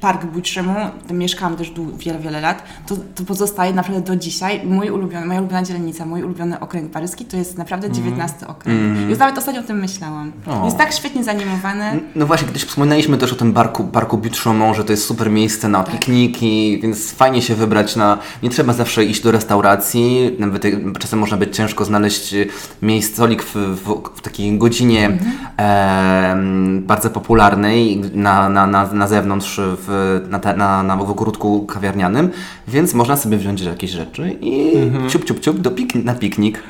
Park 0.04 0.24
Butremont, 0.24 1.06
tam 1.08 1.16
mieszkałam 1.18 1.56
też 1.56 1.70
dłu- 1.70 1.96
wiele, 1.98 2.18
wiele 2.18 2.40
lat, 2.40 2.62
to, 2.86 2.96
to 3.14 3.24
pozostaje 3.24 3.72
naprawdę 3.72 4.00
do 4.00 4.16
dzisiaj 4.16 4.66
mój 4.66 4.90
ulubiony, 4.90 5.26
moja 5.26 5.40
ulubiona 5.40 5.62
dzielnica, 5.62 6.06
mój 6.06 6.22
ulubiony 6.22 6.60
okręg 6.60 6.90
paryski, 6.90 7.24
to 7.24 7.36
jest 7.36 7.58
naprawdę 7.58 7.90
dziewiętnasty 7.90 8.46
okręg. 8.46 9.10
Już 9.10 9.18
nawet 9.18 9.38
ostatnio 9.38 9.60
o 9.60 9.64
tym 9.64 9.78
myślałam. 9.78 10.32
O. 10.46 10.64
Jest 10.64 10.76
tak 10.78 10.92
świetnie 10.92 11.24
zanimowany. 11.24 12.00
No 12.14 12.26
właśnie, 12.26 12.46
kiedyś 12.46 12.64
wspominaliśmy 12.64 13.18
też 13.18 13.32
o 13.32 13.36
tym 13.36 13.52
parku, 13.52 13.84
parku 13.84 14.18
Butte-Chaumont, 14.18 14.74
że 14.74 14.84
to 14.84 14.92
jest 14.92 15.04
super 15.06 15.30
miejsce 15.30 15.68
na 15.68 15.84
pikniki, 15.84 16.80
więc 16.82 17.12
fajnie 17.12 17.42
się 17.42 17.54
wybrać 17.54 17.96
na... 17.96 18.18
Nie 18.42 18.50
trzeba 18.50 18.72
zawsze 18.72 19.04
iść 19.04 19.22
do 19.22 19.30
restauracji, 19.30 20.36
nawet 20.38 20.62
czasem 20.98 21.18
można 21.18 21.36
być 21.36 21.56
ciężko 21.56 21.84
znaleźć 21.84 22.34
y, 22.34 22.46
miejsce, 22.82 23.14
stolik 23.14 23.42
w, 23.42 23.54
w, 23.54 24.02
w 24.16 24.20
takiej 24.20 24.58
godzinie 24.58 25.18
em, 25.56 26.82
bardzo 26.86 27.10
popularnej 27.10 28.02
na, 28.14 28.48
na, 28.48 28.66
na, 28.66 28.92
na 28.92 29.08
zewnątrz, 29.08 29.60
w, 29.60 29.93
na, 30.28 30.38
te, 30.38 30.56
na, 30.56 30.82
na 30.82 30.96
w 30.96 31.10
ogródku 31.10 31.66
kawiarnianym, 31.66 32.30
więc 32.68 32.94
można 32.94 33.16
sobie 33.16 33.36
wziąć 33.36 33.60
jakieś 33.60 33.90
rzeczy 33.90 34.36
i 34.40 34.72
ciup, 35.08 35.24
ciup, 35.24 35.40
ciup 35.40 35.58
do 35.58 35.70
pik, 35.70 35.94
na 35.94 36.14
piknik, 36.14 36.62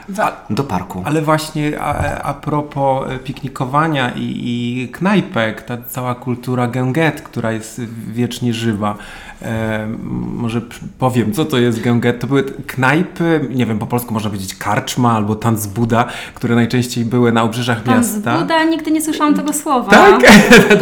do 0.50 0.64
parku. 0.64 1.02
Ale 1.04 1.22
właśnie 1.22 1.80
a, 1.80 2.22
a 2.22 2.34
propos 2.34 3.10
e, 3.10 3.18
piknikowania 3.18 4.10
i, 4.10 4.40
i 4.44 4.88
knajpek, 4.88 5.62
ta 5.62 5.76
cała 5.88 6.14
kultura 6.14 6.66
gęget, 6.66 7.22
która 7.22 7.52
jest 7.52 7.80
wiecznie 8.12 8.52
żywa. 8.52 8.96
E, 9.42 9.86
może 10.34 10.60
powiem, 10.98 11.32
co 11.32 11.44
to 11.44 11.58
jest 11.58 11.80
gęget. 11.80 12.20
To 12.20 12.26
były 12.26 12.44
knajpy, 12.66 13.48
nie 13.50 13.66
wiem, 13.66 13.78
po 13.78 13.86
polsku 13.86 14.14
można 14.14 14.30
powiedzieć 14.30 14.54
karczma 14.54 15.12
albo 15.12 15.36
tanzbuda, 15.36 16.04
które 16.34 16.54
najczęściej 16.54 17.04
były 17.04 17.32
na 17.32 17.42
obrzeżach 17.42 17.86
miasta. 17.86 18.38
Buda 18.38 18.64
nigdy 18.64 18.90
nie 18.90 19.02
słyszałam 19.02 19.34
tego 19.34 19.52
słowa. 19.52 19.90
Tak? 19.90 20.22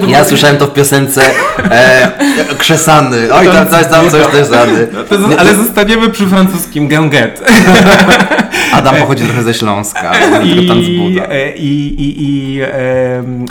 Ja 0.08 0.24
słyszałem 0.24 0.56
to 0.56 0.66
w 0.66 0.72
piosence 0.72 1.22
e, 1.70 2.12
Krzesany. 2.58 3.34
Oj, 3.34 3.46
tam 3.46 3.68
coś, 3.68 3.86
tam 3.86 4.10
coś 4.10 4.26
też 4.26 4.46
zany. 4.46 4.86
To, 5.08 5.18
z- 5.18 5.38
ale 5.38 5.54
zostaniemy 5.54 6.08
przy 6.08 6.26
francuskim 6.26 6.88
gęget. 6.88 7.42
Adam 8.72 8.96
pochodzi 8.96 9.24
trochę 9.24 9.42
ze 9.42 9.54
Śląska, 9.54 10.12
I, 10.44 10.68
tam 10.68 10.82
z 10.82 10.88
Buda. 10.88 11.26
e, 11.28 11.56
i, 11.56 11.86
i, 12.02 12.14
i 12.18 12.60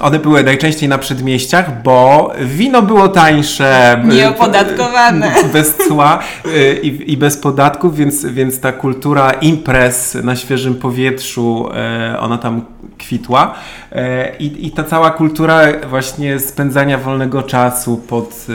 one 0.01 0.19
były 0.19 0.43
najczęściej 0.43 0.89
na 0.89 0.97
przedmieściach, 0.97 1.83
bo 1.83 2.31
wino 2.41 2.81
było 2.81 3.07
tańsze. 3.07 3.93
e, 3.93 4.03
Nieopodatkowane. 4.07 5.31
Bez 5.53 5.77
cła 5.87 6.19
e, 6.45 6.73
i, 6.73 7.11
i 7.13 7.17
bez 7.17 7.37
podatków, 7.37 7.95
więc, 7.95 8.25
więc 8.25 8.59
ta 8.59 8.71
kultura 8.71 9.31
imprez 9.31 10.17
na 10.23 10.35
świeżym 10.35 10.75
powietrzu, 10.75 11.69
ona 12.19 12.37
tam 12.37 12.61
kwitła. 12.97 13.53
I, 14.39 14.67
I 14.67 14.71
ta 14.71 14.83
cała 14.83 15.11
kultura 15.11 15.59
właśnie 15.89 16.39
spędzania 16.39 16.97
wolnego 16.97 17.43
czasu 17.43 17.97
pod, 17.97 18.45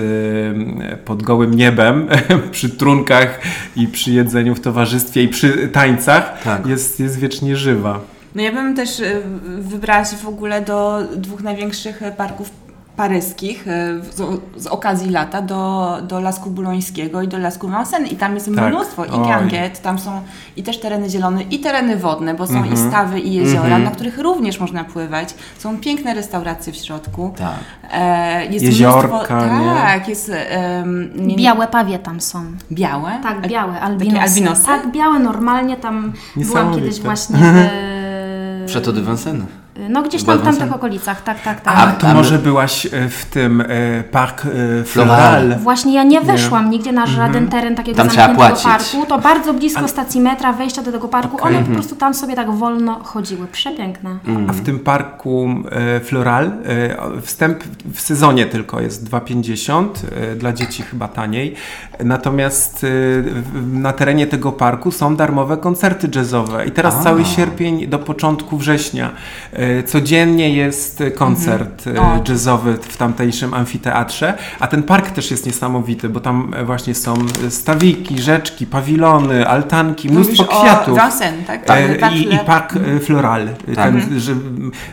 pod 1.04 1.22
gołym 1.22 1.54
niebem, 1.54 2.08
przy 2.50 2.68
trunkach 2.70 3.40
i 3.76 3.86
przy 3.86 4.10
jedzeniu 4.12 4.54
w 4.54 4.60
towarzystwie 4.60 5.22
i 5.22 5.28
przy 5.28 5.68
tańcach 5.68 6.35
Tak. 6.44 6.66
jest, 6.66 7.00
jest 7.00 7.18
wiecznie 7.18 7.56
żywa. 7.56 8.00
No 8.34 8.42
ja 8.42 8.52
bym 8.52 8.76
też 8.76 9.00
y, 9.00 9.22
wybrała 9.58 10.04
się 10.04 10.16
w 10.16 10.28
ogóle 10.28 10.62
do 10.62 11.02
dwóch 11.16 11.42
największych 11.42 12.02
y, 12.02 12.12
parków 12.12 12.50
paryskich 12.96 13.66
y, 13.66 13.70
z, 14.12 14.40
z 14.62 14.66
okazji 14.66 15.10
lata, 15.10 15.42
do, 15.42 15.96
do 16.02 16.20
Lasku 16.20 16.50
Bulońskiego 16.50 17.22
i 17.22 17.28
do 17.28 17.38
Lasku 17.38 17.68
Vincennes 17.68 18.12
i 18.12 18.16
tam 18.16 18.34
jest 18.34 18.50
Tak. 18.56 18.72
mnóstwo 18.74 19.04
i. 19.04 19.10
Ganget, 19.28 19.82
tam 19.82 19.98
są 19.98 20.20
i 20.56 20.62
też 20.62 20.80
tereny 20.80 21.10
zielone 21.10 21.42
i 21.42 21.58
tereny 21.58 21.96
wodne, 21.96 22.34
bo 22.34 22.46
są 22.46 22.54
Mhm. 22.56 22.74
i 22.74 22.76
stawy 22.76 23.20
i 23.20 23.34
jeziora, 23.34 23.78
na 23.78 23.90
których 23.90 24.18
również 24.18 24.60
można 24.60 24.84
pływać. 24.84 25.34
Są 25.58 25.78
piękne 25.78 26.14
restauracje 26.14 26.72
w 26.72 26.76
środku. 26.76 27.34
Tak. 27.38 27.54
E, 27.92 28.46
jest 28.46 28.64
Jeziorka, 28.64 29.08
mnóstwo, 29.08 29.64
nie? 29.64 29.74
Tak, 29.80 30.08
jest 30.08 30.32
em, 30.48 31.10
nie- 31.16 31.36
Białe 31.36 31.66
pawie 31.68 31.98
tam 31.98 32.20
są. 32.20 32.44
białe. 32.72 33.10
Tak, 33.22 33.48
białe, 33.48 33.72
Takie 33.72 33.84
albinosy. 33.84 34.20
albinosy? 34.20 34.66
Tak, 34.66 34.92
białe, 34.92 35.18
normalnie 35.18 35.76
tam 35.76 36.12
byłam 36.36 36.74
kiedyś 36.74 37.00
właśnie 37.00 37.36
w... 38.64 38.66
Przeto 38.66 38.92
de 38.92 39.00
Vincennes. 39.02 39.46
No 39.88 40.02
gdzieś 40.02 40.22
tam 40.22 40.38
w 40.38 40.42
tamtych 40.42 40.72
okolicach, 40.74 41.22
tak, 41.22 41.42
tak, 41.42 41.60
tak. 41.60 41.74
A 41.78 41.86
to 41.92 42.06
a 42.08 42.14
może 42.14 42.38
byłaś 42.38 42.86
e, 42.86 43.08
w 43.08 43.24
tym 43.24 43.60
e, 43.60 43.64
Park 44.10 44.42
e, 44.80 44.84
Floral. 44.84 45.54
Właśnie 45.58 45.94
ja 45.94 46.02
nie 46.02 46.20
weszłam 46.20 46.70
nigdzie 46.70 46.92
na 46.92 47.06
żaden 47.06 47.48
teren 47.48 47.74
takiego 47.74 47.96
Tam 47.96 48.10
zamkniętego 48.10 48.56
parku. 48.62 49.06
To 49.08 49.18
bardzo 49.18 49.54
blisko 49.54 49.88
stacji 49.88 50.20
metra, 50.20 50.52
wejścia 50.52 50.82
do 50.82 50.92
tego 50.92 51.08
parku. 51.08 51.36
Okej. 51.36 51.56
One 51.56 51.64
po 51.66 51.72
prostu 51.72 51.96
tam 51.96 52.14
sobie 52.14 52.34
tak 52.34 52.50
wolno 52.50 53.00
chodziły. 53.04 53.46
Przepiękne. 53.46 54.18
A 54.48 54.52
w 54.52 54.60
tym 54.60 54.78
parku 54.78 55.48
e, 55.96 56.00
Floral 56.00 56.46
e, 56.46 57.20
wstęp 57.22 57.64
w 57.94 58.00
sezonie 58.00 58.46
tylko 58.46 58.80
jest 58.80 59.10
2,50 59.10 59.86
e, 60.32 60.36
dla 60.36 60.52
dzieci 60.52 60.82
chyba 60.82 61.08
taniej. 61.08 61.54
Natomiast 62.04 62.84
e, 62.84 62.88
w- 63.22 63.72
na 63.72 63.92
terenie 63.92 64.26
tego 64.26 64.52
parku 64.52 64.90
są 64.90 65.16
darmowe 65.16 65.56
koncerty 65.56 66.08
jazzowe 66.14 66.66
i 66.66 66.70
teraz 66.70 66.94
A. 66.96 67.02
cały 67.02 67.24
sierpień 67.24 67.86
do 67.86 67.98
początku 67.98 68.56
września 68.56 69.10
e, 69.52 69.65
codziennie 69.86 70.50
jest 70.54 71.02
koncert 71.14 71.86
e, 71.86 72.00
O. 72.00 72.20
jazzowy 72.28 72.78
w 72.80 72.96
tamtejszym 72.96 73.54
amfiteatrze, 73.54 74.34
a 74.60 74.66
ten 74.66 74.82
park 74.82 75.10
też 75.10 75.30
jest 75.30 75.46
niesamowity, 75.46 76.08
bo 76.08 76.20
tam 76.20 76.54
e, 76.56 76.64
właśnie 76.64 76.94
są 76.94 77.14
stawiki, 77.48 78.22
rzeczki, 78.22 78.66
pawilony, 78.66 79.48
altanki, 79.48 80.08
mnóstwo 80.10 80.42
Mówisz 80.42 80.58
kwiatów. 80.60 80.98
o 80.98 81.02
Vincennes, 81.02 81.46
tak? 81.46 81.70
E, 81.70 81.94
Tak, 81.94 82.12
I, 82.16 82.34
I 82.34 82.38
park 82.38 82.74
e, 82.96 83.00
floral. 83.00 83.48
Tak. 83.74 83.84
Ten, 83.84 84.20
że, 84.20 84.32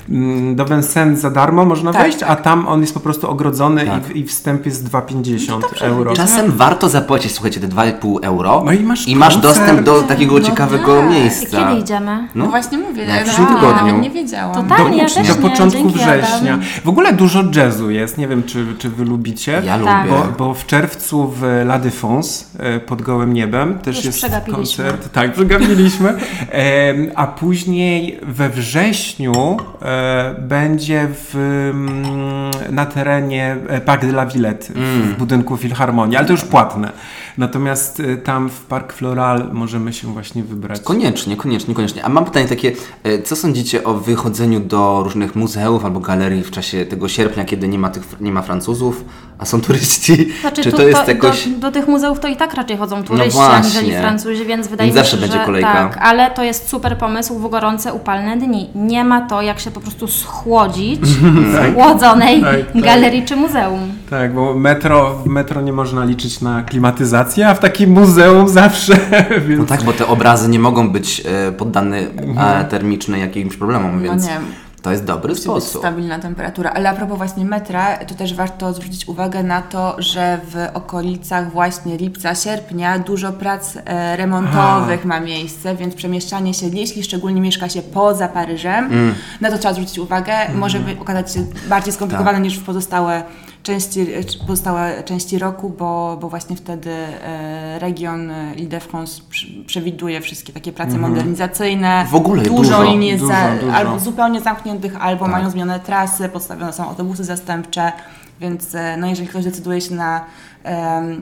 mm, 0.09 0.55
do 0.55 0.65
Vincennes 0.65 1.19
za 1.19 1.29
darmo 1.31 1.65
można 1.65 1.93
Tak, 1.93 2.01
wejść, 2.01 2.23
a 2.23 2.35
tam 2.35 2.67
on 2.67 2.81
jest 2.81 2.93
po 2.93 2.99
prostu 2.99 3.29
ogrodzony 3.29 3.85
Tak. 3.85 4.15
i, 4.15 4.19
i 4.19 4.25
wstęp 4.25 4.65
jest 4.65 4.89
2,50 4.89 5.47
No 5.49 5.87
euro. 5.87 6.13
Czasem 6.13 6.51
warto 6.51 6.89
zapłacić, 6.89 7.31
słuchajcie, 7.31 7.59
te 7.59 7.67
2,5 7.67 8.17
euro 8.21 8.61
No 8.65 8.71
i 8.71 8.79
masz 8.83 9.07
masz 9.07 9.33
koncert. 9.33 9.57
dostęp 9.57 9.81
do 9.81 10.01
takiego 10.01 10.33
No 10.39 10.45
ciekawego 10.45 10.97
tak. 11.01 11.09
miejsca. 11.09 11.57
Kiedy 11.67 11.79
idziemy? 11.81 12.27
No 12.35 12.45
właśnie 12.47 12.77
mówię, 12.77 13.07
Na 13.07 13.15
ja 13.15 13.23
przyszłym 13.23 13.47
tygodniu. 13.47 13.99
nie 13.99 14.09
wiedziałam. 14.09 14.55
To 14.55 14.62
tak. 14.69 14.77
Do, 14.77 14.89
ja 14.89 15.09
też 15.09 15.27
do 15.27 15.35
początku 15.35 15.79
dzięki, 15.79 15.99
września. 15.99 16.53
Adam. 16.53 16.61
W 16.83 16.89
ogóle 16.89 17.13
dużo 17.13 17.43
jazzu 17.55 17.91
jest, 17.91 18.17
nie 18.17 18.27
wiem 18.27 18.43
czy, 18.43 18.65
czy 18.77 18.89
wy 18.89 19.05
lubicie. 19.05 19.61
Ja 19.65 19.79
Tak. 19.79 20.05
lubię. 20.07 20.17
Bo, 20.37 20.45
bo 20.45 20.53
w 20.53 20.65
czerwcu 20.65 21.27
w 21.27 21.43
La 21.43 21.79
Défense 21.79 22.45
e, 22.59 22.79
pod 22.79 23.01
gołym 23.01 23.33
niebem 23.33 23.79
też 23.79 23.95
Już 23.95 24.05
jest 24.05 24.25
koncert. 24.51 25.11
Tak, 25.11 25.33
przegapiliśmy. 25.33 26.13
A 27.15 27.27
później 27.27 28.19
we 28.21 28.49
wrześniu 28.49 29.57
e, 29.81 30.35
będzie 30.39 31.07
w, 31.11 31.35
mm, 31.35 32.75
na 32.75 32.85
terenie 32.85 33.57
e, 33.67 33.81
Parc 33.81 34.01
de 34.01 34.09
la 34.11 34.25
Villette 34.25 34.73
w 34.75 35.15
budynku 35.17 35.57
Filharmonii, 35.57 36.17
ale 36.17 36.25
to 36.25 36.31
już 36.31 36.43
płatne. 36.43 36.91
Natomiast 37.37 37.99
e, 37.99 38.17
tam 38.17 38.49
w 38.49 38.61
Park 38.61 38.93
Floral 38.93 39.49
możemy 39.53 39.93
się 39.93 40.07
właśnie 40.13 40.43
wybrać. 40.43 40.79
Koniecznie, 40.81 41.37
koniecznie, 41.37 41.75
koniecznie. 41.75 42.05
A 42.05 42.09
mam 42.09 42.25
pytanie 42.25 42.47
takie, 42.47 42.71
e, 43.03 43.21
co 43.21 43.35
sądzicie 43.35 43.83
o 43.83 43.93
wychodzeniu 43.93 44.59
do 44.59 45.01
różnych 45.03 45.35
muzeów 45.35 45.85
albo 45.85 45.99
galerii 45.99 46.43
w 46.43 46.51
czasie 46.51 46.85
tego 46.85 47.07
sierpnia, 47.07 47.45
kiedy 47.45 47.67
nie 47.67 47.79
ma, 47.79 47.89
tych, 47.89 48.21
nie 48.21 48.31
ma 48.31 48.41
Francuzów, 48.41 49.05
a 49.37 49.45
są 49.45 49.61
turyści? 49.61 50.27
Znaczy, 50.41 50.63
Czy 50.63 50.71
tu- 50.71 50.77
to 50.77 50.83
jest 50.87 51.07
jakoś... 51.07 51.47
do, 51.47 51.57
do 51.59 51.71
tych 51.71 51.87
muzeów 51.87 52.19
to 52.19 52.27
i 52.27 52.35
tak 52.35 52.53
raczej 52.53 52.77
chodzą 52.77 53.03
turyści, 53.03 53.31
właśnie. 53.31 53.55
aniżeli 53.55 53.91
Francuzi, 53.91 54.45
więc 54.45 54.67
wydaje 54.67 54.89
mi 54.89 54.95
zawsze 54.95 55.15
się, 55.15 55.21
będzie 55.21 55.37
że 55.37 55.45
kolejka. 55.45 55.73
tak, 55.73 55.97
ale 56.01 56.31
to 56.31 56.43
jest 56.43 56.69
super 56.69 56.97
pomysł 56.97 57.39
w 57.39 57.49
gorące, 57.49 57.93
upalne 57.93 58.37
dni. 58.37 58.69
Nie 58.75 59.03
ma 59.03 59.21
to, 59.21 59.41
jak 59.41 59.59
się 59.59 59.71
po 59.71 59.79
prostu 59.79 60.07
schłodzić 60.07 60.99
w 61.53 61.73
chłodzonej 61.75 62.41
Tak, 62.41 62.71
tak. 62.73 62.81
galerii 62.81 63.25
czy 63.25 63.35
muzeum. 63.35 63.79
Tak, 64.09 64.33
bo 64.33 64.53
metro, 64.53 65.15
w 65.15 65.25
metro 65.27 65.61
nie 65.61 65.73
można 65.73 66.05
liczyć 66.05 66.41
na 66.41 66.63
klimatyzację, 66.63 67.22
a 67.49 67.53
w 67.53 67.59
takim 67.59 67.89
muzeum 67.91 68.49
zawsze. 68.49 68.93
Więc... 69.47 69.59
No 69.59 69.65
tak, 69.65 69.83
bo 69.83 69.93
te 69.93 70.07
obrazy 70.07 70.49
nie 70.49 70.59
mogą 70.59 70.89
być 70.89 71.21
e, 71.25 71.51
poddane 71.51 71.97
e, 71.97 72.65
termicznej 72.69 73.21
jakimś 73.21 73.57
problemom, 73.57 73.95
No 73.95 74.01
więc 74.01 74.25
nie. 74.25 74.37
to 74.81 74.91
jest 74.91 75.03
dobry 75.05 75.29
Musi 75.29 75.39
być 75.41 75.43
sposób. 75.43 75.81
stabilna 75.81 76.19
temperatura. 76.19 76.69
Ale 76.69 76.89
a 76.89 76.93
propos 76.93 77.17
właśnie 77.17 77.45
metra, 77.45 77.97
to 77.97 78.15
też 78.15 78.33
warto 78.33 78.73
zwrócić 78.73 79.07
uwagę 79.07 79.43
na 79.43 79.61
to, 79.61 79.95
że 79.97 80.39
w 80.49 80.67
okolicach 80.73 81.51
właśnie 81.51 81.97
lipca, 81.97 82.35
sierpnia 82.35 82.99
dużo 82.99 83.31
prac 83.33 83.77
e, 83.85 84.17
remontowych 84.17 85.05
ma 85.05 85.19
miejsce, 85.19 85.75
więc 85.75 85.95
przemieszczanie 85.95 86.53
się, 86.53 86.65
jeśli 86.67 87.03
szczególnie 87.03 87.41
mieszka 87.41 87.69
się 87.69 87.81
poza 87.81 88.27
Paryżem, 88.27 88.85
Mm. 88.85 89.13
na 89.41 89.51
to 89.51 89.57
trzeba 89.57 89.73
zwrócić 89.73 89.99
uwagę. 89.99 90.33
Może 90.55 90.79
by 90.79 90.95
okazać 90.99 91.33
się 91.33 91.45
bardziej 91.69 91.93
skomplikowane 91.93 92.33
Tak. 92.37 92.43
niż 92.43 92.59
w 92.59 92.63
pozostałe 92.63 93.23
części, 93.63 94.07
pozostałe 94.47 95.03
części 95.03 95.39
roku, 95.39 95.69
bo, 95.69 96.17
bo 96.21 96.29
właśnie 96.29 96.55
wtedy 96.55 96.91
e, 96.91 97.79
region 97.79 98.31
e, 98.31 98.55
Ile-de-France 98.55 99.21
przewiduje 99.65 100.21
wszystkie 100.21 100.53
takie 100.53 100.71
prace 100.71 100.97
modernizacyjne. 100.97 101.87
Mhm. 101.87 102.07
W 102.07 102.15
ogóle 102.15 102.43
dużo, 102.43 102.57
dużo, 102.57 102.83
linii 102.83 103.11
dużo, 103.17 103.27
za, 103.27 103.55
dużo. 103.61 103.73
albo 103.73 103.99
zupełnie 103.99 104.41
zamkniętych, 104.41 104.95
albo 104.99 105.25
Tak. 105.25 105.31
mają 105.31 105.49
zmienione 105.49 105.79
trasy, 105.79 106.29
podstawione 106.29 106.73
są 106.73 106.89
autobusy 106.89 107.23
zastępcze, 107.23 107.91
więc 108.39 108.75
e, 108.75 108.97
no, 108.97 109.07
jeżeli 109.07 109.27
ktoś 109.27 109.43
decyduje 109.43 109.81
się 109.81 109.95
na, 109.95 110.25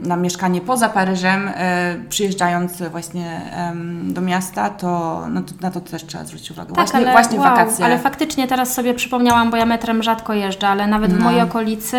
na 0.04 0.16
mieszkanie 0.16 0.62
poza 0.62 0.90
Paryżem, 0.90 1.50
e, 1.56 1.96
przyjeżdżając 2.10 2.72
właśnie 2.92 3.42
do 4.04 4.22
miasta, 4.22 4.70
to, 4.70 5.22
no, 5.30 5.42
to 5.42 5.54
na 5.62 5.72
to 5.72 5.82
też 5.82 6.06
trzeba 6.06 6.24
zwrócić 6.24 6.52
uwagę. 6.52 6.68
Tak, 6.68 6.76
właśnie 6.76 7.00
ale, 7.00 7.12
właśnie 7.12 7.40
wow, 7.40 7.50
wakacje. 7.50 7.86
ale 7.86 8.00
faktycznie 8.00 8.48
teraz 8.48 8.74
sobie 8.74 8.94
przypomniałam, 8.94 9.52
bo 9.52 9.58
ja 9.58 9.66
metrem 9.66 10.04
rzadko 10.04 10.34
jeżdżę, 10.34 10.68
ale 10.68 10.88
nawet 10.88 11.14
w 11.14 11.20
No. 11.20 11.26
mojej 11.26 11.42
okolicy 11.42 11.98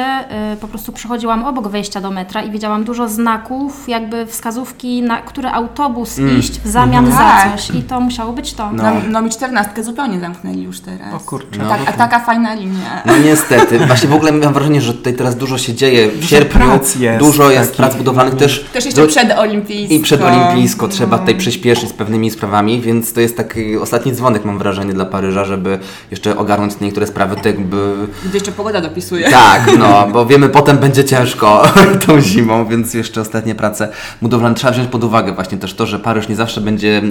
y, 0.52 0.56
po 0.56 0.68
prostu 0.68 0.92
przechodziłam 0.92 1.44
obok 1.44 1.68
wejścia 1.68 2.00
do 2.00 2.10
metra 2.10 2.42
i 2.42 2.50
widziałam 2.50 2.84
dużo 2.84 3.08
znaków, 3.08 3.88
jakby 3.88 4.26
wskazówki, 4.26 5.02
na 5.02 5.16
który 5.22 5.48
autobus 5.48 6.18
iść 6.38 6.60
w 6.60 6.68
zamian 6.68 7.06
za 7.12 7.18
Tak. 7.18 7.52
coś 7.52 7.70
i 7.70 7.82
to 7.82 8.00
musiało 8.00 8.32
być 8.32 8.52
to. 8.54 8.72
No. 8.72 8.82
No, 8.82 8.92
no 9.10 9.22
mi 9.22 9.30
czternastkę 9.30 9.84
zupełnie 9.84 10.20
zamknęli 10.20 10.62
już 10.62 10.80
teraz. 10.80 11.14
O 11.14 11.20
kurczę. 11.20 11.58
No, 11.62 11.68
tak, 11.68 11.80
a 11.86 11.92
taka 11.92 12.20
fajna 12.20 12.54
linia. 12.54 13.02
No 13.06 13.12
niestety. 13.18 13.78
Właśnie 13.86 14.08
w 14.08 14.14
ogóle 14.14 14.32
mam 14.32 14.52
wrażenie, 14.54 14.80
że 14.80 14.94
tutaj 14.94 15.14
teraz 15.14 15.36
dużo 15.36 15.58
się 15.58 15.74
dzieje. 15.74 16.08
W 16.10 16.14
Dużo 16.16 16.28
sierpniu 16.28 16.70
jest 16.72 17.31
dużo 17.32 17.50
jest 17.50 17.64
takich. 17.70 17.76
prac 17.76 17.96
budowlanych 17.96 18.34
też. 18.34 18.64
Też 18.72 18.84
jeszcze 18.84 19.00
do- 19.00 19.06
przedolimpijsko. 19.08 19.94
I 19.94 20.00
przedolimpijsko 20.00 20.88
trzeba 20.88 21.16
No. 21.16 21.18
tutaj 21.18 21.34
przyspieszyć 21.36 21.88
z 21.88 21.92
pewnymi 21.92 22.30
sprawami, 22.30 22.80
więc 22.80 23.12
to 23.12 23.20
jest 23.20 23.36
taki 23.36 23.76
ostatni 23.76 24.12
dzwonek, 24.12 24.44
mam 24.44 24.58
wrażenie, 24.58 24.92
dla 24.92 25.04
Paryża, 25.04 25.44
żeby 25.44 25.78
jeszcze 26.10 26.36
ogarnąć 26.38 26.72
niektóre 26.80 27.06
sprawy, 27.06 27.36
to 27.42 27.48
jakby... 27.48 27.94
Gdy 28.24 28.36
jeszcze 28.36 28.52
pogoda 28.52 28.80
dopisuje. 28.80 29.30
Tak, 29.30 29.70
no, 29.78 30.06
bo 30.12 30.26
wiemy, 30.26 30.48
potem 30.48 30.78
będzie 30.78 31.04
ciężko 31.04 31.62
tą 32.06 32.20
zimą, 32.20 32.66
więc 32.66 32.94
jeszcze 32.94 33.20
ostatnie 33.20 33.54
prace 33.54 33.88
budowlane 34.22 34.54
trzeba 34.54 34.72
wziąć 34.72 34.88
pod 34.88 35.04
uwagę 35.04 35.32
właśnie 35.32 35.58
też 35.58 35.74
to, 35.74 35.86
że 35.86 35.98
Paryż 35.98 36.28
nie 36.28 36.36
zawsze 36.36 36.60
będzie 36.60 37.02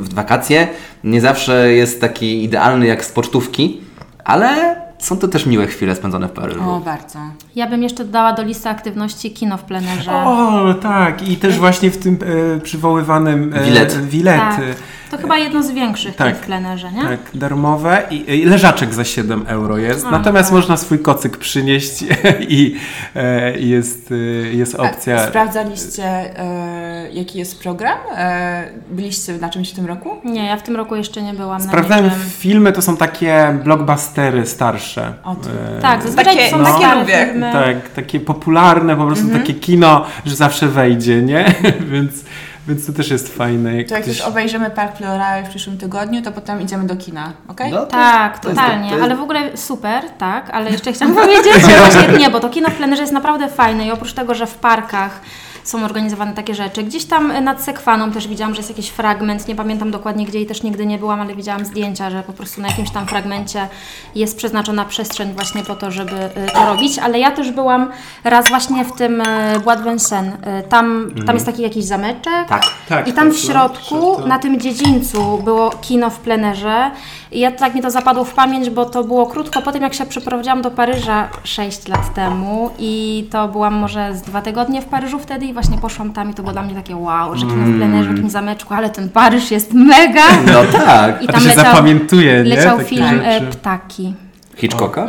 w 0.00 0.14
wakacje, 0.14 0.68
nie 1.04 1.20
zawsze 1.20 1.72
jest 1.72 2.00
taki 2.00 2.44
idealny 2.44 2.86
jak 2.86 3.04
z 3.04 3.12
pocztówki, 3.12 3.80
ale 4.24 4.76
są 4.98 5.18
to 5.18 5.28
też 5.28 5.46
miłe 5.46 5.66
chwile 5.66 5.94
spędzone 5.94 6.28
w 6.28 6.32
Paryżu. 6.32 6.70
O, 6.70 6.80
bardzo. 6.80 7.18
Ja 7.56 7.66
bym 7.66 7.82
jeszcze 7.82 8.04
dodała 8.04 8.32
do 8.32 8.42
listy 8.42 8.68
aktywności 8.68 9.30
kino 9.30 9.56
w 9.56 9.62
plenerze. 9.62 10.12
O, 10.12 10.74
tak. 10.82 11.28
I 11.28 11.36
też 11.36 11.58
właśnie 11.58 11.90
w 11.90 11.98
tym 11.98 12.18
e, 12.56 12.60
przywoływanym 12.60 13.54
e, 13.54 13.64
Wilet. 13.64 14.06
Wilet. 14.06 14.40
Tak. 14.40 14.60
To 15.10 15.18
chyba 15.18 15.38
jedno 15.38 15.62
z 15.62 15.70
większych 15.70 16.16
Tak. 16.16 16.28
kin 16.28 16.42
w 16.42 16.46
plenerze, 16.46 16.92
nie? 16.92 17.02
Tak, 17.02 17.20
darmowe 17.34 18.02
i, 18.10 18.30
i 18.30 18.44
leżaczek 18.44 18.94
za 18.94 19.04
7 19.04 19.44
euro 19.46 19.78
jest. 19.78 20.06
A, 20.06 20.10
Natomiast 20.10 20.48
tak. 20.48 20.56
można 20.56 20.76
swój 20.76 20.98
kocyk 20.98 21.36
przynieść 21.36 22.04
i 22.48 22.76
e, 23.14 23.58
jest, 23.58 24.12
e, 24.12 24.14
jest 24.54 24.74
opcja. 24.74 25.16
A 25.16 25.26
sprawdzaliście, 25.28 26.04
e, 26.04 27.08
jaki 27.12 27.38
jest 27.38 27.62
program? 27.62 27.98
E, 28.16 28.68
byliście 28.90 29.32
na 29.38 29.50
czymś 29.50 29.72
w 29.72 29.74
tym 29.74 29.86
roku? 29.86 30.10
Nie, 30.24 30.46
ja 30.46 30.56
w 30.56 30.62
tym 30.62 30.76
roku 30.76 30.96
jeszcze 30.96 31.22
nie 31.22 31.34
byłam 31.34 31.62
Sprawdzałem 31.62 32.10
filmy, 32.28 32.72
to 32.72 32.82
są 32.82 32.96
takie 32.96 33.58
blockbustery 33.64 34.46
starsze. 34.46 34.83
O, 35.24 35.34
to- 35.34 35.50
E, 35.78 35.80
Tak, 35.82 36.02
zazwyczaj 36.02 36.36
Takie- 36.36 36.50
są 36.50 36.58
no. 36.58 36.64
takie 36.78 37.00
lubię. 37.00 37.26
filmy. 37.30 37.52
Tak, 37.52 37.88
takie 37.88 38.20
popularne, 38.20 38.96
po 38.96 39.06
prostu 39.06 39.24
Mhm. 39.24 39.42
takie 39.42 39.54
kino, 39.54 40.06
że 40.26 40.36
zawsze 40.36 40.68
wejdzie, 40.68 41.22
nie? 41.22 41.54
więc, 41.92 42.12
więc 42.68 42.86
to 42.86 42.92
też 42.92 43.10
jest 43.10 43.36
fajne. 43.36 43.76
Jak 43.76 43.88
To 43.88 43.94
jak 43.94 44.02
ktoś... 44.02 44.16
już 44.18 44.26
obejrzymy 44.26 44.70
Park 44.70 44.96
Floral 44.96 45.44
w 45.44 45.48
przyszłym 45.48 45.78
tygodniu, 45.78 46.22
to 46.22 46.32
potem 46.32 46.62
idziemy 46.62 46.86
do 46.86 46.96
kina, 46.96 47.32
okej? 47.48 47.70
No, 47.72 47.78
to 47.78 47.86
Tak, 47.86 48.38
to 48.38 48.48
totalnie, 48.48 48.88
to 48.88 48.94
jest- 48.94 49.04
ale 49.04 49.16
w 49.16 49.20
ogóle 49.22 49.56
super, 49.56 50.02
tak, 50.18 50.50
ale 50.50 50.70
jeszcze 50.70 50.92
chciałam 50.92 51.14
powiedzieć, 51.24 51.54
że 51.54 51.76
właśnie 51.78 52.18
nie, 52.18 52.30
bo 52.30 52.40
to 52.40 52.48
kino 52.50 52.68
w 52.70 52.74
plenerze 52.74 53.02
jest 53.02 53.12
naprawdę 53.14 53.48
fajne 53.48 53.86
i 53.86 53.90
oprócz 53.90 54.12
tego, 54.12 54.34
że 54.34 54.46
w 54.46 54.54
parkach 54.54 55.20
są 55.64 55.84
organizowane 55.84 56.32
takie 56.32 56.54
rzeczy, 56.54 56.82
gdzieś 56.82 57.04
tam 57.04 57.44
nad 57.44 57.62
Sekwaną 57.62 58.12
też 58.12 58.28
widziałam, 58.28 58.54
że 58.54 58.58
jest 58.58 58.70
jakiś 58.70 58.88
fragment, 58.88 59.48
nie 59.48 59.54
pamiętam 59.54 59.90
dokładnie 59.90 60.26
gdzie 60.26 60.40
i 60.40 60.46
też 60.46 60.62
nigdy 60.62 60.86
nie 60.86 60.98
byłam, 60.98 61.20
ale 61.20 61.34
widziałam 61.34 61.64
zdjęcia, 61.64 62.10
że 62.10 62.22
po 62.22 62.32
prostu 62.32 62.60
na 62.60 62.68
jakimś 62.68 62.90
tam 62.90 63.06
fragmencie 63.06 63.68
jest 64.14 64.36
przeznaczona 64.36 64.84
przestrzeń 64.84 65.32
właśnie 65.32 65.62
po 65.62 65.76
to, 65.76 65.90
żeby 65.90 66.16
y, 66.16 66.52
to 66.54 66.66
robić, 66.66 66.98
ale 66.98 67.18
ja 67.18 67.30
też 67.30 67.50
byłam 67.50 67.90
raz 68.24 68.48
właśnie 68.48 68.84
w 68.84 68.92
tym 68.92 69.20
y, 69.20 69.24
Bois 69.64 69.78
de 69.78 69.90
Vincennes, 69.90 70.34
Y, 70.34 70.68
tam, 70.68 71.10
tam 71.26 71.36
jest 71.36 71.46
taki 71.46 71.62
jakiś 71.62 71.84
zameczek, 71.84 72.48
Tak. 72.48 72.62
Tak, 72.88 73.08
i 73.08 73.12
tam 73.12 73.30
w 73.30 73.34
tak, 73.34 73.44
środku, 73.44 74.16
tak. 74.16 74.26
na 74.26 74.38
tym 74.38 74.60
dziedzińcu, 74.60 75.38
było 75.44 75.70
kino 75.70 76.10
w 76.10 76.18
plenerze. 76.18 76.90
I 77.32 77.40
ja 77.40 77.50
tak 77.50 77.74
mi 77.74 77.82
to 77.82 77.90
zapadło 77.90 78.24
w 78.24 78.34
pamięć, 78.34 78.70
bo 78.70 78.84
to 78.84 79.04
było 79.04 79.26
krótko 79.26 79.62
po 79.62 79.72
tym, 79.72 79.82
jak 79.82 79.94
się 79.94 80.06
przeprowadziłam 80.06 80.62
do 80.62 80.70
Paryża 80.70 81.28
6 81.44 81.88
lat 81.88 82.14
temu. 82.14 82.70
I 82.78 83.24
to 83.30 83.48
byłam 83.48 83.74
może 83.74 84.14
z 84.16 84.22
dwa 84.22 84.42
tygodnie 84.42 84.82
w 84.82 84.84
Paryżu 84.84 85.18
wtedy 85.18 85.46
i 85.46 85.52
właśnie 85.54 85.78
poszłam 85.78 86.12
tam 86.12 86.30
i 86.30 86.34
to 86.34 86.42
było 86.42 86.52
dla 86.52 86.62
mnie 86.62 86.74
takie 86.74 86.96
wow, 86.96 87.36
że 87.36 87.46
kino 87.46 87.64
w 87.64 87.76
plenerze, 87.76 88.08
w 88.08 88.12
jakimś 88.12 88.32
zameczku, 88.32 88.74
ale 88.74 88.90
ten 88.90 89.08
Paryż 89.08 89.50
jest 89.50 89.72
mega! 89.74 90.22
No 90.46 90.64
tak. 90.72 91.22
I 91.22 91.24
A 91.24 91.26
to 91.26 91.32
tam 91.32 91.42
się 91.42 91.48
leciał, 91.48 91.64
zapamiętuje, 91.64 92.32
nie? 92.32 92.56
leciał 92.56 92.76
Takie 92.78 92.88
film 92.88 93.20
e, 93.24 93.40
rzeczy. 93.40 93.46
Ptaki. 93.58 94.14
Hitchcocka? 94.56 95.06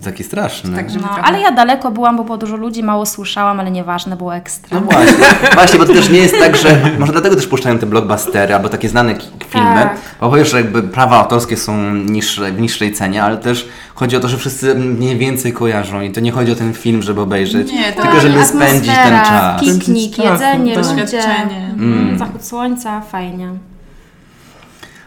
To 0.00 0.04
taki 0.04 0.24
straszny. 0.24 0.76
Tak, 0.76 0.86
No, 1.02 1.08
ale 1.22 1.40
ja 1.40 1.52
daleko 1.52 1.90
byłam, 1.90 2.16
bo 2.16 2.24
było 2.24 2.38
dużo 2.38 2.56
ludzi, 2.56 2.82
mało 2.82 3.06
słyszałam, 3.06 3.60
ale 3.60 3.70
nieważne, 3.70 4.16
było 4.16 4.34
ekstra. 4.34 4.80
No 4.80 4.86
właśnie, 4.86 5.24
właśnie, 5.54 5.78
bo 5.78 5.86
to 5.86 5.92
też 5.92 6.08
nie 6.10 6.18
jest 6.18 6.38
tak, 6.38 6.56
że 6.56 6.76
może 6.98 7.12
dlatego 7.12 7.36
też 7.36 7.46
puszczają 7.46 7.78
te 7.78 7.86
blockbustery 7.86 8.54
albo 8.54 8.68
takie 8.68 8.88
znane 8.88 9.14
filmy, 9.48 9.74
Tak. 9.74 9.96
bo 10.20 10.44
że 10.44 10.56
jakby 10.56 10.82
prawa 10.82 11.16
autorskie 11.16 11.56
są 11.56 11.94
niższe, 11.94 12.52
w 12.52 12.60
niższej 12.60 12.92
cenie, 12.92 13.22
ale 13.22 13.36
też 13.36 13.68
chodzi 13.94 14.16
o 14.16 14.20
to, 14.20 14.28
że 14.28 14.36
wszyscy 14.38 14.74
mniej 14.74 15.18
więcej 15.18 15.52
kojarzą 15.52 16.00
i 16.00 16.10
to 16.12 16.20
nie 16.20 16.32
chodzi 16.32 16.52
o 16.52 16.54
ten 16.54 16.74
film, 16.74 17.02
żeby 17.02 17.20
obejrzeć, 17.20 17.72
Nie, 17.72 17.92
tylko 17.92 18.08
tak, 18.08 18.20
żeby 18.20 18.44
spędzić 18.44 18.94
ten 18.94 19.20
czas. 19.24 19.60
Piknik, 19.60 19.82
Spędzić 19.82 20.16
czas, 20.16 20.24
jedzenie, 20.40 20.76
no 20.76 20.82
tak. 20.82 20.90
ludzie, 20.90 21.02
Doświadczenie. 21.04 21.74
mm, 21.78 22.18
zachód 22.18 22.44
słońca, 22.44 23.00
fajnie. 23.00 23.48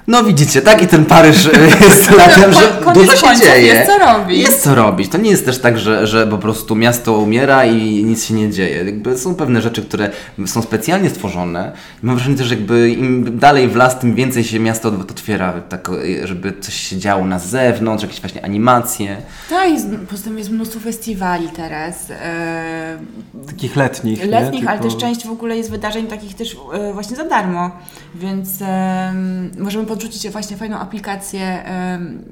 No 0.08 0.24
widzicie, 0.24 0.62
tak 0.62 0.82
i 0.84 0.88
ten 0.88 1.06
Paryż 1.06 1.46
e, 1.46 1.50
jest 1.86 2.12
latem, 2.12 2.54
że 2.54 2.94
dużo 2.94 3.16
się 3.16 3.36
dzieje. 3.40 3.74
jest 3.74 3.92
co 3.92 3.98
robić. 3.98 4.40
Jest 4.40 4.64
co 4.64 4.76
robić. 4.76 5.10
To 5.10 5.18
nie 5.18 5.30
jest 5.30 5.46
też 5.46 5.60
tak, 5.60 5.80
że, 5.80 6.08
że 6.08 6.28
po 6.28 6.38
prostu 6.38 6.76
miasto 6.76 7.18
umiera 7.18 7.66
i 7.66 8.04
nic 8.04 8.26
się 8.26 8.34
nie 8.34 8.52
dzieje. 8.52 8.84
Jakby 8.84 9.18
są 9.18 9.36
pewne 9.36 9.62
rzeczy, 9.62 9.82
które 9.82 10.10
są 10.46 10.62
specjalnie 10.62 11.10
stworzone. 11.10 11.72
I 12.04 12.06
mam 12.06 12.16
wrażenie 12.16 12.38
też, 12.38 12.48
że 12.48 12.56
jakby 12.56 12.90
im 12.90 13.40
dalej 13.40 13.68
w 13.68 13.76
las, 13.76 14.00
tym 14.00 14.16
więcej 14.16 14.44
się 14.44 14.60
miasto 14.60 14.90
otwiera, 14.90 15.54
tak, 15.70 15.90
e, 15.90 16.28
żeby 16.28 16.54
coś 16.62 16.74
się 16.74 16.98
działo 16.98 17.26
na 17.26 17.40
zewnątrz, 17.40 18.04
jakieś 18.04 18.22
właśnie 18.22 18.46
animacje. 18.46 19.18
Tak, 19.50 19.70
jest, 19.70 19.88
poza 20.10 20.24
tym 20.24 20.38
jest 20.38 20.50
mnóstwo 20.50 20.80
festiwali 20.80 21.50
teraz. 21.50 22.12
E, 22.12 22.98
Takich 23.48 23.76
letnich. 23.76 24.20
nie? 24.20 24.26
letnich, 24.26 24.68
ale 24.68 24.80
też 24.80 24.98
część 24.98 25.28
w 25.28 25.32
ogóle 25.32 25.58
jest 25.58 25.72
wydarzeń 25.72 26.08
takich 26.08 26.36
też 26.36 26.58
e, 26.74 26.94
właśnie 26.94 27.16
za 27.16 27.24
darmo. 27.24 27.72
Więc 28.16 28.50
em, 28.62 29.52
możemy 29.58 29.86
podrzucić 29.94 30.30
właśnie 30.30 30.58
fajną 30.58 30.80
aplikację 30.80 31.64
um, 31.92 32.24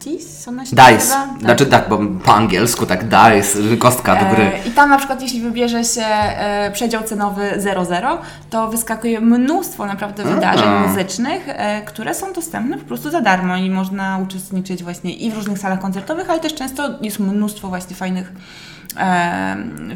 DICE, 0.00 0.50
ona 0.50 0.66
się 0.66 0.76
Dice. 0.76 0.92
nazywa? 0.92 1.14
Tak. 1.14 1.40
Znaczy 1.40 1.66
tak, 1.66 1.88
bo 1.88 1.98
po 2.24 2.34
angielsku 2.34 2.86
tak 2.86 3.04
dice, 3.04 3.76
kostka 3.78 4.16
do 4.16 4.34
gry. 4.34 4.44
E, 4.44 4.68
I 4.68 4.70
tam 4.70 4.90
na 4.90 4.98
przykład 4.98 5.22
jeśli 5.22 5.40
wybierze 5.40 5.84
się 5.84 6.04
e, 6.04 6.70
przedział 6.72 7.02
cenowy 7.02 7.42
00, 7.56 8.18
to 8.50 8.68
wyskakuje 8.68 9.20
mnóstwo 9.20 9.86
naprawdę 9.86 10.24
wydarzeń 10.24 10.68
muzycznych, 10.88 11.48
e, 11.48 11.82
które 11.82 12.14
są 12.14 12.32
dostępne 12.32 12.78
po 12.78 12.84
prostu 12.84 13.10
za 13.10 13.20
darmo 13.20 13.56
i 13.56 13.70
można 13.70 14.18
uczestniczyć 14.18 14.82
właśnie 14.82 15.14
i 15.14 15.30
w 15.30 15.34
różnych 15.34 15.58
salach 15.58 15.80
koncertowych, 15.80 16.30
ale 16.30 16.40
też 16.40 16.54
często 16.54 16.90
jest 17.00 17.18
mnóstwo 17.18 17.68
właśnie 17.68 17.96
fajnych 17.96 18.32
e, 18.32 18.38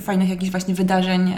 fajnych 0.01 0.29
jakichś 0.29 0.51
właśnie 0.51 0.75
wydarzeń 0.75 1.35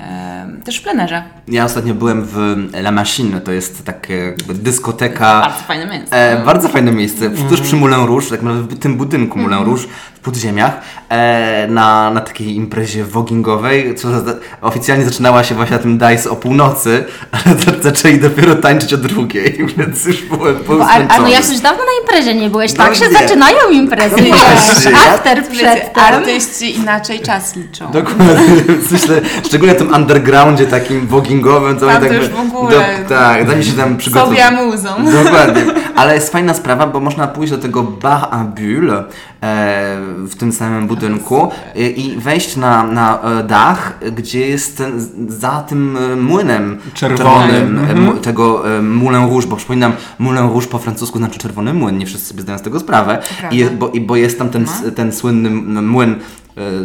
też 0.64 0.76
w 0.78 0.82
plenerze. 0.82 1.22
Ja 1.48 1.64
ostatnio 1.64 1.94
byłem 1.94 2.24
w 2.24 2.36
La 2.72 2.92
Machine, 2.92 3.40
to 3.40 3.52
jest 3.52 3.84
taka 3.84 4.12
jakby 4.14 4.54
dyskoteka. 4.54 5.40
Bardzo 5.40 5.62
fajne 5.62 5.86
miejsce. 5.86 6.40
E, 6.40 6.44
bardzo 6.44 6.68
fajne 6.68 6.92
miejsce, 6.92 7.30
w- 7.30 7.48
tuż 7.48 7.60
przy 7.60 7.76
Moulin 7.76 8.06
Rouge, 8.06 8.26
tak 8.30 8.42
naprawdę 8.42 8.76
w 8.76 8.78
tym 8.78 8.96
budynku 8.96 9.38
Moulin 9.38 9.58
Mhm. 9.58 9.66
Rouge, 9.70 9.86
w 10.13 10.13
podziemiach, 10.24 10.80
e, 11.08 11.66
na, 11.68 12.10
na 12.10 12.20
takiej 12.20 12.56
imprezie 12.56 13.04
wogingowej, 13.04 13.94
co 13.94 14.10
za, 14.20 14.32
oficjalnie 14.62 15.04
zaczynała 15.04 15.44
się 15.44 15.54
właśnie 15.54 15.76
na 15.76 15.82
tym 15.82 15.98
Dice 15.98 16.30
o 16.30 16.36
północy, 16.36 17.04
ale 17.32 17.56
za- 17.56 17.82
zaczęli 17.90 18.18
dopiero 18.20 18.54
tańczyć 18.54 18.94
o 18.94 18.96
drugiej, 18.96 19.66
więc 19.76 20.04
już 20.04 20.22
byłem 20.22 20.56
Bo, 20.66 20.86
a, 20.86 20.92
a 21.08 21.20
no 21.20 21.28
jak 21.28 21.48
już 21.50 21.60
dawno 21.60 21.78
na 21.84 21.90
imprezie 22.02 22.34
nie 22.34 22.50
byłeś, 22.50 22.72
tak 22.72 22.88
No 22.88 22.94
się 22.94 23.08
nie. 23.08 23.12
zaczynają 23.18 23.70
imprezy. 23.70 24.16
No 24.18 24.36
właśnie, 24.36 24.74
wiesz, 24.74 24.84
ja- 24.84 25.14
After 25.14 25.42
Wiecie, 25.42 25.50
przedtem. 25.64 26.04
artyści 26.04 26.76
inaczej 26.76 27.20
czas 27.20 27.56
liczą. 27.56 27.90
Dokładnie, 27.90 28.34
myślę, 28.90 29.20
szczególnie 29.46 29.74
w 29.74 29.78
tym 29.78 29.94
undergroundzie 29.94 30.66
takim 30.66 31.06
wogingowym, 31.06 31.76
to 31.76 31.86
Tam 31.86 31.96
oni 31.96 32.06
to 32.06 32.12
tak, 32.12 32.22
już 32.22 32.28
w 32.30 32.38
ogóle 32.56 32.84
tak, 33.08 33.46
zanim 33.48 33.62
się 33.62 33.72
tam 33.72 33.96
przygotować. 33.96 34.38
Sobie 34.38 34.46
amuzą. 34.46 34.88
Dokładnie. 35.24 35.64
Ale 35.96 36.14
jest 36.14 36.32
fajna 36.32 36.54
sprawa, 36.54 36.86
bo 36.86 37.00
można 37.00 37.26
pójść 37.26 37.52
do 37.52 37.58
tego 37.58 37.82
bar 37.82 38.28
à 38.30 38.44
bulle 38.44 39.04
e, 39.42 39.96
w 40.14 40.34
tym 40.34 40.52
samym 40.52 40.86
budynku 40.86 41.48
i, 41.74 42.16
wejść 42.18 42.56
na, 42.56 42.86
na 42.86 43.22
e, 43.22 43.44
dach, 43.44 43.98
gdzie 44.16 44.48
jest 44.48 44.78
ten, 44.78 45.06
za 45.28 45.62
tym 45.68 45.96
e, 45.96 46.16
młynem 46.16 46.78
Czerwonym. 46.94 47.78
e, 47.90 47.94
mu- 47.94 48.12
tego 48.16 48.62
Moulin 48.82 49.20
Rouge, 49.22 49.46
bo 49.46 49.56
przypominam, 49.56 49.92
Moulin 50.18 50.42
Rouge 50.42 50.66
po 50.66 50.78
francusku 50.78 51.18
znaczy 51.18 51.38
czerwony 51.38 51.74
młyn, 51.74 51.98
nie 51.98 52.06
wszyscy 52.06 52.26
sobie 52.28 52.42
zdają 52.42 52.58
z 52.58 52.62
tego 52.62 52.80
sprawę. 52.80 53.22
I, 53.52 53.64
bo, 53.64 53.88
i, 53.88 54.00
bo 54.00 54.16
jest 54.16 54.38
tam 54.38 54.48
ten, 54.48 54.62
s- 54.62 54.82
ten 54.96 55.12
słynny 55.12 55.50
młyn 55.82 56.14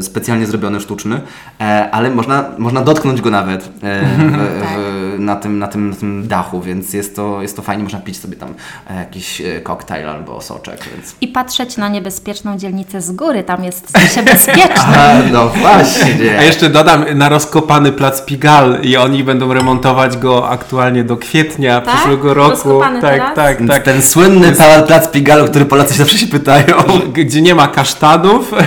specjalnie 0.01 0.45
zrobiony, 0.45 0.79
sztuczny, 0.79 1.21
e, 1.62 1.89
ale 1.91 2.10
można, 2.10 2.45
można 2.58 2.82
dotknąć 2.82 3.21
go 3.21 3.29
nawet 3.29 3.69
e, 3.84 4.05
w, 4.05 4.32
w, 5.15 5.19
na, 5.19 5.36
tym, 5.36 5.60
na, 5.60 5.67
tym, 5.67 5.89
na 5.89 5.95
tym 5.95 6.27
dachu, 6.27 6.62
więc 6.62 6.93
jest 6.93 7.15
to, 7.15 7.41
jest 7.41 7.55
to 7.55 7.62
fajnie, 7.62 7.84
można 7.84 7.99
pić 7.99 8.19
sobie 8.19 8.36
tam 8.36 8.53
e, 8.89 8.95
jakiś 8.95 9.41
e, 9.41 9.62
koktajl 9.62 10.10
albo 10.10 10.41
soczek, 10.41 10.79
więc... 10.95 11.15
I 11.21 11.27
patrzeć 11.27 11.77
na 11.77 11.89
niebezpieczną 11.89 12.58
dzielnicę 12.58 13.01
z 13.01 13.12
góry, 13.12 13.43
tam 13.43 13.63
jest 13.63 13.97
się 14.15 14.23
bezpiecznie. 14.23 14.95
A, 14.99 15.13
no 15.32 15.49
właśnie. 15.49 16.39
A 16.39 16.43
jeszcze 16.43 16.69
dodam 16.69 17.05
na 17.15 17.29
rozkopany 17.29 17.91
plac 17.91 18.25
Pigal 18.25 18.79
i 18.84 18.97
oni 18.97 19.23
będą 19.23 19.53
remontować 19.53 20.17
go 20.17 20.49
aktualnie 20.49 21.03
do 21.03 21.17
kwietnia 21.17 21.82
Tak? 21.82 21.95
przyszłego 21.95 22.34
roku. 22.34 22.49
Rozkopany 22.49 23.01
tak, 23.01 23.13
teraz? 23.13 23.36
tak, 23.36 23.58
tak. 23.67 23.84
Ten 23.84 24.01
słynny 24.01 24.51
pa- 24.51 24.82
plac 24.82 25.12
Pigalu, 25.12 25.45
który 25.47 25.65
Polacy 25.65 25.93
się 25.93 25.97
zawsze 25.97 26.17
się 26.17 26.27
pytają. 26.27 26.75
Gdzie 27.13 27.41
nie 27.41 27.55
ma 27.55 27.67
kasztanów, 27.67 28.51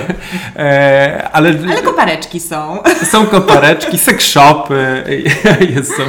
e, 0.57 0.91
ale, 1.33 1.48
Ale 1.70 1.83
kopareczki 1.83 2.40
są. 2.40 2.78
są 3.12 3.26
kopareczki, 3.26 3.98
jest, 5.76 5.96
są 5.96 6.02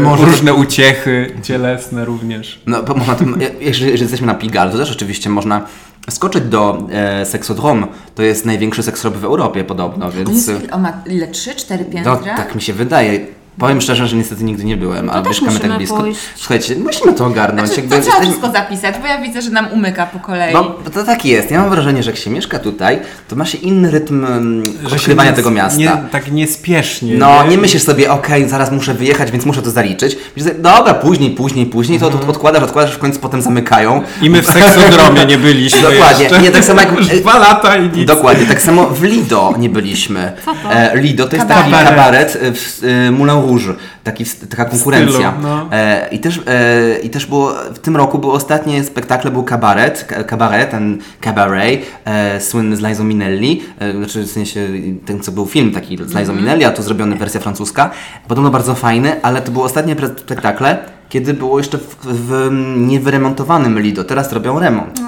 Może- 0.00 0.24
różne 0.24 0.54
uciechy 0.54 1.34
cielesne 1.42 2.04
również. 2.04 2.60
No, 2.66 2.82
bo 2.82 2.94
można, 2.94 3.14
tam- 3.14 3.40
jeżeli, 3.40 3.90
jeżeli 3.90 4.00
jesteśmy 4.02 4.26
na 4.26 4.34
Pigalu, 4.34 4.72
to 4.72 4.78
też 4.78 4.92
oczywiście 4.92 5.30
można 5.30 5.66
skoczyć 6.10 6.44
do 6.44 6.78
e, 6.92 7.26
Seksodrom. 7.26 7.86
To 8.14 8.22
jest 8.22 8.44
największy 8.44 8.82
seksshop 8.82 9.10
w 9.14 9.24
Europie 9.24 9.64
podobno, 9.64 10.06
On, 10.06 10.12
więc... 10.12 10.46
jest, 10.48 10.62
on 10.72 10.82
ma 10.82 10.92
ile? 11.06 11.26
3-4 11.26 11.78
No, 11.78 11.84
piętra? 11.92 12.36
tak 12.36 12.54
mi 12.54 12.62
się 12.62 12.72
wydaje. 12.72 13.26
Powiem 13.58 13.80
szczerze, 13.80 14.08
że 14.08 14.16
niestety 14.16 14.44
nigdy 14.44 14.64
nie 14.64 14.76
byłem, 14.76 15.10
a 15.10 15.22
też 15.22 15.42
mieszkamy 15.42 15.60
tak 15.68 15.76
blisko. 15.76 15.96
pójść. 15.96 16.20
Słuchajcie, 16.36 16.76
musimy 16.76 17.12
to 17.12 17.26
ogarnąć. 17.26 17.66
Znaczy, 17.68 17.80
jakby 17.80 17.96
to 17.96 18.02
trzeba 18.02 18.20
wszystko 18.20 18.50
zapisać, 18.50 18.94
bo 19.00 19.06
ja 19.06 19.18
widzę, 19.20 19.42
że 19.42 19.50
nam 19.50 19.66
umyka 19.72 20.06
po 20.06 20.18
kolei. 20.18 20.54
No, 20.54 20.64
to 20.94 21.04
tak 21.04 21.24
jest. 21.24 21.50
Ja 21.50 21.60
mam 21.60 21.70
wrażenie, 21.70 22.02
że 22.02 22.10
jak 22.10 22.18
się 22.20 22.30
mieszka 22.30 22.58
tutaj, 22.58 22.98
to 23.28 23.36
ma 23.36 23.44
się 23.46 23.58
inny 23.58 23.90
rytm 23.90 24.24
mm, 24.24 24.62
Że 24.88 24.96
odkrywania 24.96 25.30
nie- 25.30 25.36
tego 25.36 25.50
miasta. 25.50 25.78
Nie, 25.78 25.90
tak 26.10 26.32
niespiesznie. 26.32 27.14
No, 27.14 27.46
nie 27.46 27.58
myślisz 27.58 27.82
sobie, 27.82 28.10
okej, 28.12 28.48
zaraz 28.48 28.72
muszę 28.72 28.94
wyjechać, 28.94 29.30
więc 29.30 29.46
muszę 29.46 29.62
to 29.62 29.70
zaliczyć. 29.70 30.16
Myślisz 30.36 30.44
sobie, 30.52 30.62
dobra, 30.62 30.94
później, 30.94 31.30
później, 31.30 31.66
później, 31.66 32.00
to, 32.00 32.06
Mhm. 32.06 32.24
to 32.24 32.30
odkładasz, 32.30 32.62
odkładasz, 32.62 32.94
w 32.94 32.98
końcu 32.98 33.20
potem 33.20 33.42
zamykają. 33.42 34.02
I 34.22 34.30
my 34.30 34.42
w 34.42 34.46
seksodromie 34.46 35.26
nie 35.26 35.38
byliśmy 35.38 35.82
Dokładnie. 35.82 36.22
jeszcze. 36.24 36.40
Nie, 36.40 36.50
tak 36.50 36.64
samo 36.64 36.80
jak- 36.80 36.94
dwa 37.22 37.38
lata 37.38 37.76
i 37.76 37.90
nic. 37.98 38.08
Dokładnie, 38.08 38.46
tak 38.46 38.60
samo 38.62 38.86
w 38.86 39.02
Lido 39.02 39.54
nie 39.58 39.70
byliśmy. 39.70 40.32
Co 40.44 40.52
to? 40.54 40.72
E, 40.72 40.96
Lido 41.00 41.28
to 41.28 41.36
jest 41.36 41.48
Kabaret. 41.48 41.72
taki 41.72 41.86
kabaret 41.88 42.38
e, 42.42 42.52
w 42.52 42.80
e, 42.84 43.10
Moulin 43.10 43.45
Rouge, 43.46 43.74
taki, 44.04 44.24
taka 44.50 44.64
konkurencja. 44.64 45.34
no. 45.42 45.68
e, 45.72 46.08
I 46.12 46.18
też, 46.18 46.40
e, 46.46 46.98
I 46.98 47.10
też 47.10 47.26
było, 47.26 47.52
w 47.74 47.78
tym 47.78 47.96
roku 47.96 48.18
było 48.18 48.32
ostatnie 48.34 48.84
spektakle, 48.84 49.30
był 49.30 49.42
kabaret, 49.42 50.04
ka- 50.04 50.24
kabaret, 50.24 50.70
ten 50.70 50.98
cabaret, 51.20 51.80
e, 52.04 52.40
słynny 52.40 52.76
z 52.76 52.80
Liza 52.80 53.04
Minelli, 53.04 53.62
e, 53.78 53.92
znaczy 53.92 54.22
w 54.22 54.30
sensie 54.30 54.68
ten, 55.06 55.20
co 55.20 55.32
był 55.32 55.46
film 55.46 55.72
taki 55.72 55.96
z 55.96 56.14
Liza 56.14 56.32
Minelli, 56.32 56.64
a 56.64 56.70
tu 56.70 56.82
zrobiony 56.82 57.16
wersja 57.16 57.40
francuska. 57.40 57.90
Podobno 58.28 58.50
bardzo 58.50 58.74
fajny, 58.74 59.22
ale 59.22 59.42
to 59.42 59.52
były 59.52 59.64
ostatnie 59.64 59.96
spektakle, 60.18 60.78
kiedy 61.08 61.34
było 61.34 61.58
jeszcze 61.58 61.78
w, 61.78 61.96
w 62.02 62.48
niewyremontowanym 62.76 63.80
Lido. 63.80 64.04
Teraz 64.04 64.32
robią 64.32 64.58
remont. 64.58 65.00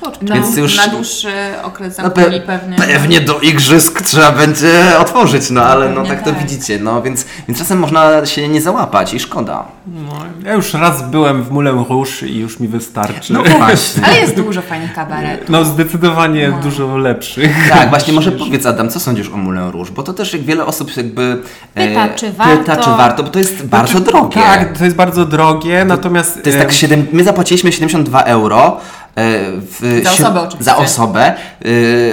Kurczę. 0.00 0.18
no, 0.22 0.34
więc 0.34 0.56
już- 0.56 0.76
na 0.76 0.86
dłuższy 0.88 1.28
okres 1.62 1.98
No 1.98 2.02
zamknęli 2.04 2.40
pe- 2.40 2.46
pewnie. 2.46 2.76
Pewnie 2.76 3.20
do 3.20 3.38
igrzysk 3.40 4.02
trzeba 4.02 4.32
będzie 4.32 4.98
otworzyć, 4.98 5.50
no 5.50 5.62
ale 5.62 5.88
no 5.88 5.94
Pewnie 5.94 6.10
tak 6.10 6.22
to 6.24 6.30
tak. 6.32 6.42
widzicie, 6.42 6.78
no 6.78 7.02
więc, 7.02 7.26
więc 7.48 7.58
czasem 7.58 7.78
można 7.78 8.26
się 8.26 8.48
nie 8.48 8.60
załapać 8.60 9.14
i 9.14 9.20
szkoda. 9.20 9.64
No, 9.86 10.12
ja 10.44 10.52
już 10.54 10.74
raz 10.74 11.02
byłem 11.10 11.42
w 11.42 11.50
Moulin 11.50 11.84
Rouge 11.88 12.22
i 12.26 12.38
już 12.38 12.60
mi 12.60 12.68
wystarczy. 12.68 13.32
No 13.32 13.42
właśnie. 13.42 14.04
Ale 14.04 14.20
jest 14.20 14.34
dużo 14.36 14.62
fajnych 14.62 14.92
kabaretów. 14.94 15.48
No 15.48 15.64
zdecydowanie 15.64 16.52
dużo 16.62 16.96
lepszych. 16.96 17.68
Tak, 17.70 17.88
właśnie 17.90 18.12
może 18.18 18.32
powiedz 18.32 18.66
Adam, 18.66 18.90
co 18.90 19.00
sądzisz 19.00 19.28
o 19.28 19.36
Moulin 19.36 19.70
Rouge, 19.70 19.90
bo 19.90 20.02
to 20.02 20.12
też 20.12 20.32
jak 20.32 20.42
wiele 20.42 20.66
osób 20.66 20.96
jakby 20.96 21.42
e, 21.74 21.88
Pyta, 21.88 22.08
czy 22.08 22.26
pyta, 22.30 22.44
warto. 22.44 22.84
czy 22.84 22.90
warto, 22.90 23.22
bo 23.22 23.28
to 23.30 23.38
jest 23.38 23.66
bardzo 23.66 24.00
drogie. 24.00 24.40
Tak, 24.40 24.78
to 24.78 24.84
jest 24.84 24.96
bardzo 24.96 25.24
drogie, 25.26 25.84
natomiast... 25.84 26.34
To 26.42 26.48
jest 26.48 26.58
tak 26.58 26.68
em, 26.68 26.74
7, 26.74 27.06
my 27.12 27.24
zapłaciliśmy 27.24 27.72
72 27.72 28.22
euro 28.22 28.76
w, 29.16 30.00
Za 30.04 30.12
osobę 30.12 30.40
oczywiście. 30.40 30.64
za 30.64 30.76
osobę 30.76 31.20
e, 31.26 31.34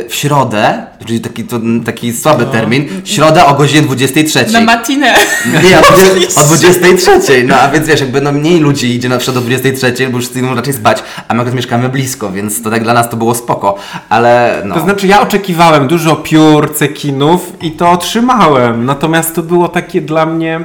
w 0.10 0.16
środę, 0.16 0.86
czyli 1.06 1.20
taki, 1.20 1.44
to, 1.44 1.60
taki 1.86 2.14
słaby 2.14 2.46
No. 2.46 2.52
termin, 2.52 2.88
środa 3.06 3.46
o 3.46 3.54
godzinie 3.54 3.82
23. 3.82 4.46
Na 4.54 4.62
matinę. 4.62 5.14
Nie, 5.64 5.80
o, 5.80 5.82
20, 5.82 6.42
o 6.42 6.44
23, 6.44 7.44
no 7.44 7.56
a 7.56 7.70
więc 7.70 7.88
wiesz, 7.88 8.00
jakby 8.00 8.22
no 8.22 8.32
mniej 8.32 8.60
ludzi 8.60 8.96
idzie 8.96 9.10
na 9.10 9.18
przykład 9.18 9.38
o 9.38 9.42
23, 9.42 10.10
bo 10.10 10.18
już 10.18 10.36
idą 10.36 10.56
raczej 10.56 10.74
spać, 10.74 11.04
a 11.28 11.34
my 11.34 11.40
akurat 11.40 11.56
mieszkamy 11.56 11.90
blisko, 11.90 12.32
więc 12.32 12.62
to 12.62 12.70
tak 12.70 12.84
dla 12.84 12.94
nas 12.94 13.10
to 13.10 13.18
było 13.18 13.36
spoko, 13.36 13.76
ale 14.10 14.62
no. 14.66 14.76
To 14.76 14.82
znaczy 14.82 15.08
ja 15.08 15.22
oczekiwałem 15.22 15.88
dużo 15.88 16.16
piór, 16.16 16.76
cekinów 16.76 17.54
i 17.62 17.72
to 17.72 17.92
otrzymałem, 17.92 18.86
natomiast 18.86 19.36
to 19.36 19.44
było 19.44 19.68
takie 19.68 20.02
dla 20.02 20.26
mnie... 20.26 20.62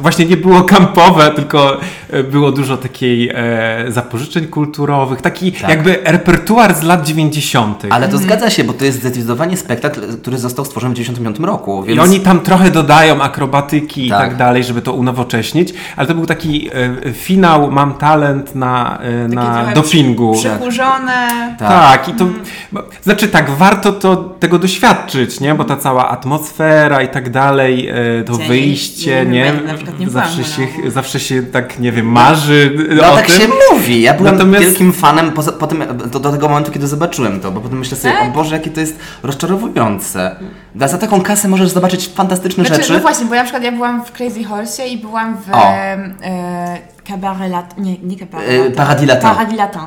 właśnie 0.00 0.24
nie 0.26 0.36
było 0.36 0.62
kampowe, 0.62 1.30
tylko 1.30 1.76
e, 2.10 2.22
było 2.22 2.52
dużo 2.52 2.76
takiej 2.76 3.30
e, 3.34 3.84
zapożyczeń 3.88 4.46
kulturowych, 4.46 5.20
taki 5.22 5.52
jakby 5.68 5.98
repertuar 6.04 6.74
z 6.74 6.82
lat 6.82 7.06
90. 7.06 7.82
Ale 7.90 8.08
to 8.08 8.18
zgadza 8.18 8.50
się, 8.50 8.64
bo 8.64 8.72
to 8.72 8.84
jest 8.84 8.98
zdecydowanie 9.00 9.56
spektakl, 9.56 10.00
który 10.22 10.38
został 10.38 10.64
stworzony 10.64 10.94
w 10.94 10.96
95 10.96 11.38
roku, 11.46 11.82
więc... 11.82 11.96
I 11.98 12.00
oni 12.00 12.20
tam 12.20 12.40
trochę 12.40 12.70
dodają 12.70 13.22
akrobatyki 13.22 14.06
i 14.06 14.10
Tak. 14.10 14.18
tak 14.20 14.36
dalej, 14.36 14.64
żeby 14.64 14.82
to 14.82 14.92
unowocześnić, 14.92 15.74
ale 15.96 16.06
to 16.08 16.14
był 16.14 16.26
taki 16.26 16.70
e, 17.06 17.12
finał 17.12 17.70
Mam 17.70 17.94
talent 17.94 18.54
na, 18.54 18.98
e, 19.02 19.28
na 19.28 19.72
dopingu. 19.74 20.34
Przykurzone. 20.34 21.56
Tak, 21.58 22.08
i 22.08 22.12
to. 22.12 22.26
bo- 22.72 22.82
Znaczy 23.02 23.28
tak, 23.28 23.50
warto 23.50 23.92
to, 23.92 24.16
tego 24.16 24.58
doświadczyć, 24.58 25.40
nie? 25.40 25.54
Bo 25.54 25.64
ta 25.64 25.76
cała 25.76 26.08
atmosfera 26.08 27.02
i 27.02 27.08
tak 27.08 27.30
dalej, 27.30 27.88
e, 27.88 28.24
to 28.24 28.32
Ja 28.32 28.38
nie- 28.38 28.44
wyjście, 28.80 29.26
nie- 29.26 29.30
nie? 29.30 29.52
nie- 29.98 29.98
nie 30.04 30.10
zawsze, 30.10 30.44
się, 30.44 30.66
zawsze 30.90 31.20
się 31.20 31.42
tak, 31.42 31.78
nie 31.78 31.92
wiem, 31.92 32.06
marzy 32.06 32.76
No 32.96 33.12
o 33.12 33.16
tak 33.16 33.26
tym. 33.26 33.36
się 33.40 33.48
mówi. 33.72 34.02
Ja 34.02 34.14
byłem 34.14 34.34
Natomiast- 34.34 34.64
wielkim 34.64 34.92
fanem 34.92 35.32
poza, 35.32 35.52
po 35.52 35.66
tym, 35.66 35.84
do, 36.10 36.20
do 36.20 36.32
tego 36.32 36.48
momentu, 36.48 36.72
kiedy 36.72 36.86
zobaczyłem 36.86 37.40
to, 37.40 37.50
bo 37.50 37.60
potem 37.60 37.78
myślę 37.78 37.96
sobie, 37.96 38.14
Tak? 38.14 38.28
o 38.28 38.32
Boże, 38.32 38.54
jakie 38.56 38.70
to 38.70 38.80
jest 38.80 38.98
rozczarowujące. 39.22 40.36
Za, 40.76 40.88
za 40.88 40.98
taką 40.98 41.20
kasę 41.20 41.48
możesz 41.48 41.68
zobaczyć 41.68 42.08
fantastyczne 42.08 42.64
Znaczy, 42.64 42.82
rzeczy. 42.82 42.92
no 42.94 43.00
właśnie, 43.00 43.26
bo 43.26 43.34
ja 43.34 43.40
na 43.40 43.44
przykład 43.44 43.64
ja 43.64 43.72
byłam 43.72 44.04
w 44.04 44.12
Crazy 44.12 44.44
Horse 44.44 44.88
i 44.88 44.98
byłam 44.98 45.36
w 45.36 45.54
O. 45.54 45.72
e, 45.72 46.78
Cabaret 47.08 47.50
Latin, 47.50 47.84
nie, 47.84 47.98
nie 47.98 48.16
Cabaret 48.18 48.50
E, 48.50 48.58
Latin. 48.58 48.74
Paradis 48.74 49.08
Latin. 49.08 49.22
Paradis 49.30 49.58
Latin. 49.58 49.80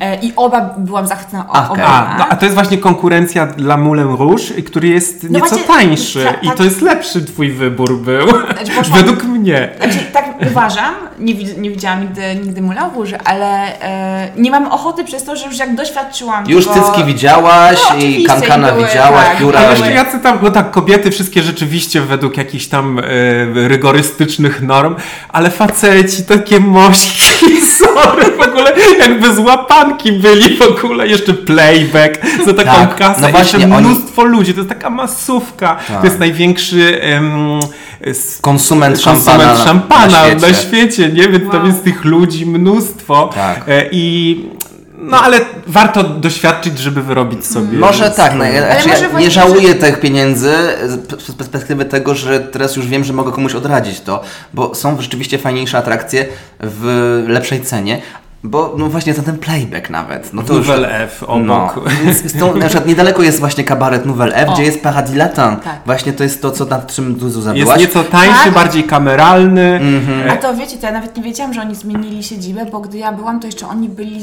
E, 0.00 0.16
I 0.20 0.32
oba 0.36 0.74
byłam 0.78 1.06
zachwycona 1.06 1.46
o, 1.48 1.72
oba. 1.72 1.84
A, 1.84 2.18
no, 2.18 2.26
a 2.28 2.36
to 2.36 2.44
jest 2.44 2.54
właśnie 2.54 2.78
konkurencja 2.78 3.46
dla 3.46 3.76
Moulin 3.76 4.16
Rouge, 4.16 4.62
który 4.66 4.88
jest 4.88 5.22
No 5.22 5.28
nieco 5.38 5.48
właśnie, 5.48 5.66
tańszy 5.74 6.24
tak, 6.24 6.44
i 6.44 6.46
tak. 6.46 6.56
to 6.56 6.64
jest 6.64 6.82
lepszy 6.82 7.24
twój 7.24 7.50
wybór 7.52 7.98
był. 7.98 8.28
Znaczy, 8.28 8.72
poszłam- 8.76 8.98
Według 9.00 9.24
mnie. 9.24 9.68
Znaczy, 9.78 9.98
tak 10.12 10.24
uważam, 10.50 10.94
nie, 11.18 11.34
nie 11.34 11.70
widziałam 11.70 12.00
nigdy, 12.00 12.22
nigdy 12.34 12.62
Moulin 12.62 12.82
Rouge, 12.94 13.18
ale 13.24 13.80
e, 13.80 14.28
nie 14.36 14.50
mam 14.50 14.66
ochoty 14.66 15.04
przez 15.04 15.24
to, 15.24 15.36
że 15.36 15.46
już 15.46 15.58
jak 15.58 15.74
doświadczyłam 15.74 16.50
Już 16.50 16.66
tego... 16.66 16.80
cycki 16.80 17.04
widziałaś 17.04 17.78
No, 17.90 17.96
i 17.96 18.24
kankana 18.24 18.72
były, 18.72 18.86
widziałaś, 18.86 19.26
tak, 19.26 19.38
pióra... 19.38 19.70
jeszcze 19.70 19.92
jacy 19.92 20.18
tam, 20.18 20.38
no 20.42 20.50
tak, 20.50 20.70
kobiety 20.70 21.10
wszystkie 21.10 21.42
rzeczywiście 21.42 22.00
według 22.00 22.36
jakichś 22.36 22.66
tam 22.66 22.98
e, 22.98 23.02
rygorystycznych 23.68 24.62
norm, 24.62 24.94
ale 25.28 25.50
faceci, 25.50 26.22
takie 26.22 26.53
mośki, 26.60 27.60
sorry, 27.78 28.24
w 28.24 28.40
ogóle 28.48 28.72
jakby 28.98 29.34
z 29.34 29.38
łapanki 29.38 30.12
byli 30.12 30.56
w 30.56 30.62
ogóle, 30.62 31.08
jeszcze 31.08 31.34
playback 31.34 32.20
za 32.46 32.54
taką 32.54 32.70
Tak, 32.70 32.96
kasę, 32.96 33.20
no 33.20 33.28
właśnie, 33.28 33.58
jeszcze 33.60 33.76
oni- 33.76 33.86
mnóstwo 33.88 34.24
ludzi, 34.24 34.52
to 34.54 34.60
jest 34.60 34.68
taka 34.68 34.90
masówka, 34.90 35.76
to 36.00 36.04
jest 36.06 36.18
największy 36.18 37.00
em, 37.02 37.60
s- 38.00 38.38
Konsument 38.40 39.00
szampana, 39.00 39.24
konsument 39.44 39.58
na- 39.58 39.64
szampana 39.64 40.06
na 40.28 40.34
na 40.34 40.38
świecie. 40.38 40.54
świecie, 40.54 41.08
nie? 41.08 41.28
Więc 41.28 41.50
tam 41.50 41.60
Wow. 41.60 41.66
jest 41.66 41.84
tych 41.84 42.04
ludzi 42.04 42.46
mnóstwo 42.46 43.30
Tak. 43.34 43.64
e, 43.68 43.88
i 43.92 44.36
no 45.10 45.20
ale 45.20 45.40
warto 45.66 46.04
doświadczyć, 46.04 46.78
żeby 46.78 47.02
wyrobić 47.02 47.46
sobie 47.46 47.78
Może 47.78 48.10
tak, 48.10 48.34
no, 48.34 48.44
ja, 48.44 48.82
znaczy, 48.82 48.88
może 48.88 49.14
ja 49.14 49.20
nie 49.20 49.30
żałuję 49.30 49.74
tych 49.74 50.00
pieniędzy 50.00 50.52
z 51.26 51.34
perspektywy 51.34 51.84
tego, 51.84 52.14
że 52.14 52.40
teraz 52.40 52.76
już 52.76 52.86
wiem, 52.86 53.04
że 53.04 53.12
mogę 53.12 53.32
komuś 53.32 53.54
odradzić 53.54 54.00
to, 54.00 54.20
bo 54.54 54.74
są 54.74 55.00
rzeczywiście 55.00 55.38
fajniejsze 55.38 55.78
atrakcje 55.78 56.26
w 56.60 57.24
lepszej 57.28 57.60
cenie. 57.60 58.02
Bo 58.46 58.74
no 58.78 58.86
właśnie 58.88 59.14
za 59.14 59.22
ten 59.22 59.38
playback 59.38 59.90
nawet. 59.90 60.32
No 60.32 60.42
to 60.42 60.54
już, 60.54 60.66
Nouvelle 60.68 61.04
F 61.04 61.22
obok. 61.22 61.46
No, 61.46 61.82
więc 62.04 62.38
to, 62.38 62.54
na 62.54 62.66
przykład 62.66 62.86
niedaleko 62.86 63.22
jest 63.22 63.40
właśnie 63.40 63.64
kabaret 63.64 64.06
Nouvelle 64.06 64.34
F, 64.34 64.48
O. 64.48 64.52
gdzie 64.52 64.62
jest 64.62 64.82
Paradis 64.82 65.16
Latin. 65.16 65.56
Tak. 65.64 65.80
Właśnie 65.86 66.12
to 66.12 66.22
jest 66.22 66.42
to, 66.42 66.50
co 66.50 66.64
nad 66.64 66.94
czym 66.94 67.14
Duzu 67.14 67.38
Jest 67.38 67.44
zabyłaś. 67.44 67.80
nieco 67.80 68.04
tańszy, 68.04 68.44
Tak. 68.44 68.54
bardziej 68.54 68.84
kameralny. 68.84 69.80
A 70.30 70.36
to 70.36 70.54
wiecie, 70.54 70.76
to 70.76 70.86
ja 70.86 70.92
nawet 70.92 71.16
nie 71.16 71.22
wiedziałam, 71.22 71.54
że 71.54 71.60
oni 71.60 71.74
zmienili 71.74 72.22
siedzibę, 72.22 72.66
bo 72.66 72.80
gdy 72.80 72.98
ja 72.98 73.12
byłam, 73.12 73.40
to 73.40 73.46
jeszcze 73.46 73.68
oni 73.68 73.88
byli 73.88 74.20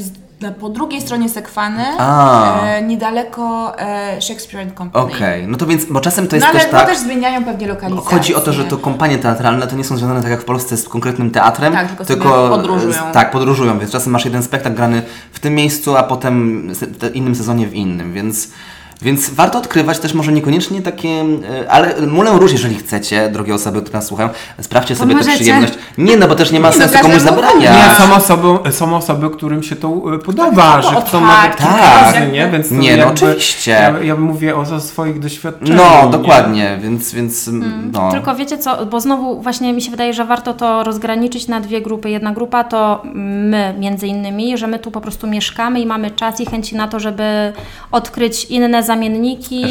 po 0.50 0.68
drugiej 0.68 1.00
stronie 1.00 1.28
Sekwany, 1.28 1.84
e, 1.98 2.82
niedaleko 2.82 3.72
e, 3.78 4.20
Shakespeare 4.22 4.62
and 4.66 4.74
Company. 4.78 5.04
Okej, 5.04 5.48
no 5.48 5.56
to 5.58 5.66
więc, 5.66 5.84
bo 5.84 6.00
czasem 6.00 6.28
to 6.28 6.36
jest 6.36 6.46
No 6.46 6.50
ale 6.50 6.60
też 6.60 6.72
no 6.72 6.78
tak... 6.78 6.88
też 6.88 6.98
zmieniają 6.98 7.44
pewnie 7.44 7.66
lokalizację. 7.66 8.10
Chodzi 8.10 8.34
o 8.34 8.40
to, 8.40 8.52
że 8.52 8.64
to 8.64 8.76
kompanie 8.78 9.18
teatralne 9.18 9.66
to 9.66 9.76
nie 9.76 9.84
są 9.84 9.96
związane 9.96 10.22
tak 10.22 10.30
jak 10.30 10.40
w 10.40 10.44
Polsce 10.44 10.76
z 10.76 10.88
konkretnym 10.88 11.30
teatrem, 11.30 11.72
Tak, 11.72 11.88
tylko 11.88 12.04
sobie 12.04 12.22
podróżują. 12.48 12.92
z- 13.10 13.12
tak, 13.14 13.30
podróżują, 13.30 13.78
więc 13.78 13.92
czasem 13.92 14.12
masz 14.12 14.24
jeden 14.24 14.42
spektakl 14.42 14.76
grany 14.76 15.02
w 15.32 15.40
tym 15.40 15.54
miejscu, 15.54 15.96
a 15.96 16.02
potem 16.02 16.68
w 16.74 17.14
innym 17.14 17.34
sezonie 17.34 17.66
w 17.66 17.74
innym, 17.74 18.12
więc, 18.12 18.48
więc 19.02 19.30
warto 19.30 19.58
odkrywać 19.58 19.98
też 19.98 20.14
może 20.14 20.32
niekoniecznie 20.32 20.82
takie, 20.82 21.08
e, 21.08 21.70
ale 21.70 22.06
Moulin 22.06 22.32
Rouge, 22.32 22.52
jeżeli 22.52 22.74
chcecie, 22.74 23.30
drogie 23.32 23.54
osoby, 23.54 23.80
które 23.82 23.98
nas 23.98 24.06
słuchają, 24.06 24.28
sprawdźcie 24.60 24.96
sobie 24.96 25.14
tę 25.14 25.24
przyjemność. 25.24 25.74
Nie, 25.98 26.16
no 26.16 26.28
bo 26.28 26.34
też 26.34 26.52
nie 26.52 26.60
ma 26.60 26.70
Nie, 26.70 26.78
no 26.78 26.88
sensu 26.88 26.98
komuś 27.02 27.20
zabrania. 27.22 27.72
Nie, 27.72 27.94
są 27.94 28.14
osoby, 28.14 28.72
są 28.72 28.96
osoby, 28.96 29.30
którym 29.30 29.62
się 29.62 29.76
to 29.76 30.14
e, 30.14 30.18
podoba, 30.18 30.72
Tak, 30.72 30.82
że 30.82 31.00
chcą 31.00 31.20
nawet 31.20 31.56
tak. 31.56 32.12
razy, 32.14 32.32
nie? 32.32 32.48
Więc 32.48 32.68
to 32.68 32.74
Nie, 32.74 32.96
no 32.96 32.96
jakby, 32.96 33.12
oczywiście. 33.12 33.70
Ja, 33.70 33.98
ja 33.98 34.16
mówię 34.16 34.56
o, 34.56 34.80
swoich 34.80 35.20
doświadczeniach. 35.20 35.76
No, 35.76 36.04
nie? 36.04 36.10
dokładnie, 36.10 36.78
więc, 36.82 37.12
więc 37.14 37.50
no. 37.92 38.10
Tylko 38.10 38.34
wiecie 38.34 38.58
co, 38.58 38.86
bo 38.86 39.00
znowu 39.00 39.42
właśnie 39.42 39.72
mi 39.72 39.82
się 39.82 39.90
wydaje, 39.90 40.14
że 40.14 40.24
warto 40.24 40.54
to 40.54 40.84
rozgraniczyć 40.84 41.48
na 41.48 41.60
dwie 41.60 41.82
grupy. 41.82 42.10
Jedna 42.10 42.32
grupa 42.32 42.64
to 42.64 43.02
my 43.14 43.74
między 43.78 44.06
innymi, 44.06 44.58
że 44.58 44.66
my 44.66 44.78
tu 44.78 44.90
po 44.90 45.00
prostu 45.00 45.26
mieszkamy 45.26 45.80
i 45.80 45.86
mamy 45.86 46.10
czas 46.10 46.40
i 46.40 46.46
chęci 46.46 46.76
na 46.76 46.88
to, 46.88 47.00
żeby 47.00 47.52
odkryć 47.92 48.44
inne 48.44 48.82
zamienniki, 48.96 49.64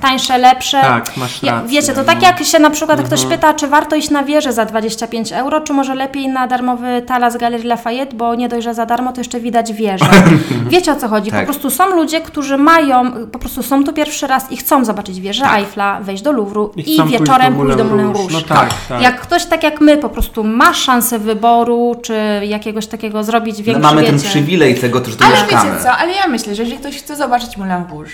tańsze, 0.00 0.38
lepsze. 0.38 0.80
Tak, 0.80 1.16
masz 1.16 1.42
rację, 1.42 1.68
wiecie, 1.68 1.92
to 1.92 2.00
no. 2.00 2.04
tak 2.04 2.22
jak 2.22 2.42
się 2.44 2.58
na 2.58 2.70
przykład 2.70 3.02
ktoś 3.02 3.22
Mhm. 3.22 3.40
pyta, 3.40 3.54
czy 3.54 3.66
warto 3.68 3.96
iść 3.96 4.10
na 4.10 4.22
wieżę 4.24 4.52
za 4.52 4.64
25 4.64 5.32
euro, 5.32 5.60
czy 5.60 5.72
może 5.72 5.94
lepiej 5.94 6.28
na 6.28 6.46
darmowy 6.46 7.02
talas 7.06 7.36
Galerii 7.36 7.66
Lafayette, 7.66 8.16
bo 8.16 8.34
nie 8.34 8.48
dość, 8.48 8.64
że 8.64 8.74
za 8.74 8.86
darmo, 8.86 9.12
to 9.12 9.20
jeszcze 9.20 9.40
widać 9.40 9.72
wieżę. 9.72 10.04
Wiecie 10.70 10.92
o 10.92 10.96
co 10.96 11.08
chodzi? 11.08 11.30
Tak. 11.30 11.40
Po 11.40 11.44
prostu 11.52 11.70
są 11.70 11.86
ludzie, 11.96 12.20
którzy 12.20 12.56
mają, 12.58 13.12
po 13.32 13.38
prostu 13.38 13.62
są 13.62 13.84
tu 13.84 13.92
pierwszy 13.92 14.26
raz 14.26 14.52
i 14.52 14.56
chcą 14.56 14.84
zobaczyć 14.84 15.20
wieżę 15.20 15.44
Eiffla, 15.56 16.00
wejść 16.00 16.22
do 16.22 16.32
Louvru 16.32 16.72
I 16.76 16.96
i, 16.96 17.04
wieczorem 17.04 17.54
pójść 17.54 17.76
do 17.76 17.84
Moulin 17.84 18.12
Rouge. 18.12 18.32
No 18.32 18.40
tak, 18.40 18.70
tak. 18.88 19.02
Jak 19.02 19.20
ktoś 19.20 19.44
tak 19.46 19.62
jak 19.62 19.80
my 19.80 19.96
po 19.96 20.08
prostu 20.08 20.44
ma 20.44 20.74
szansę 20.74 21.18
wyboru, 21.18 21.96
czy 22.02 22.14
jakiegoś 22.46 22.86
takiego 22.86 23.24
zrobić 23.24 23.58
No, 23.58 23.64
większy, 23.64 23.82
mamy 23.82 24.02
ten 24.02 24.16
wiecie, 24.16 24.28
przywilej 24.28 24.74
tego, 24.74 24.98
że 25.04 25.16
tu 25.16 25.24
Ale 25.24 25.34
mieszkamy. 25.42 25.70
wiecie 25.70 25.82
co, 25.84 25.92
ale 25.92 26.12
ja 26.12 26.26
myślę, 26.28 26.54
że 26.54 26.62
jeżeli 26.62 26.80
ktoś 26.80 26.96
chce 26.98 27.16
zobaczyć 27.16 27.56
Moulin 27.56 27.84
Rouge 27.90 28.10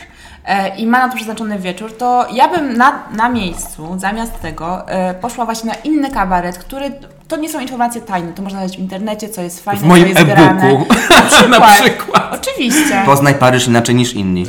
i 0.76 0.86
ma 0.86 0.98
na 0.98 1.08
to 1.08 1.16
przeznaczony 1.16 1.58
wieczór, 1.58 1.96
to 1.96 2.26
ja 2.32 2.48
bym 2.48 2.76
na, 2.76 3.08
na 3.16 3.28
miejscu, 3.28 3.94
zamiast 3.98 4.40
tego, 4.40 4.88
e, 4.88 5.14
poszła 5.14 5.44
właśnie 5.44 5.70
na 5.70 5.76
inny 5.84 6.10
kabaret, 6.10 6.58
który, 6.58 6.92
to 7.30 7.36
nie 7.36 7.48
są 7.48 7.60
informacje 7.60 8.00
tajne, 8.00 8.32
to 8.32 8.42
można 8.42 8.58
znaleźć 8.58 8.76
w 8.76 8.80
internecie, 8.80 9.28
co 9.28 9.40
jest 9.42 9.64
fajne, 9.64 9.80
W 9.80 9.84
moim 9.84 10.02
co 10.02 10.08
jest 10.08 10.22
grane. 10.24 10.62
e-booku. 10.62 10.86
Na 11.10 11.20
Na 11.58 11.66
przykład. 11.66 11.70
przykład. 11.80 12.22
Oczywiście. 12.42 13.02
Poznaj 13.06 13.34
Paryż 13.34 13.66
inaczej 13.68 13.94
niż 13.94 14.14
inni. 14.14 14.46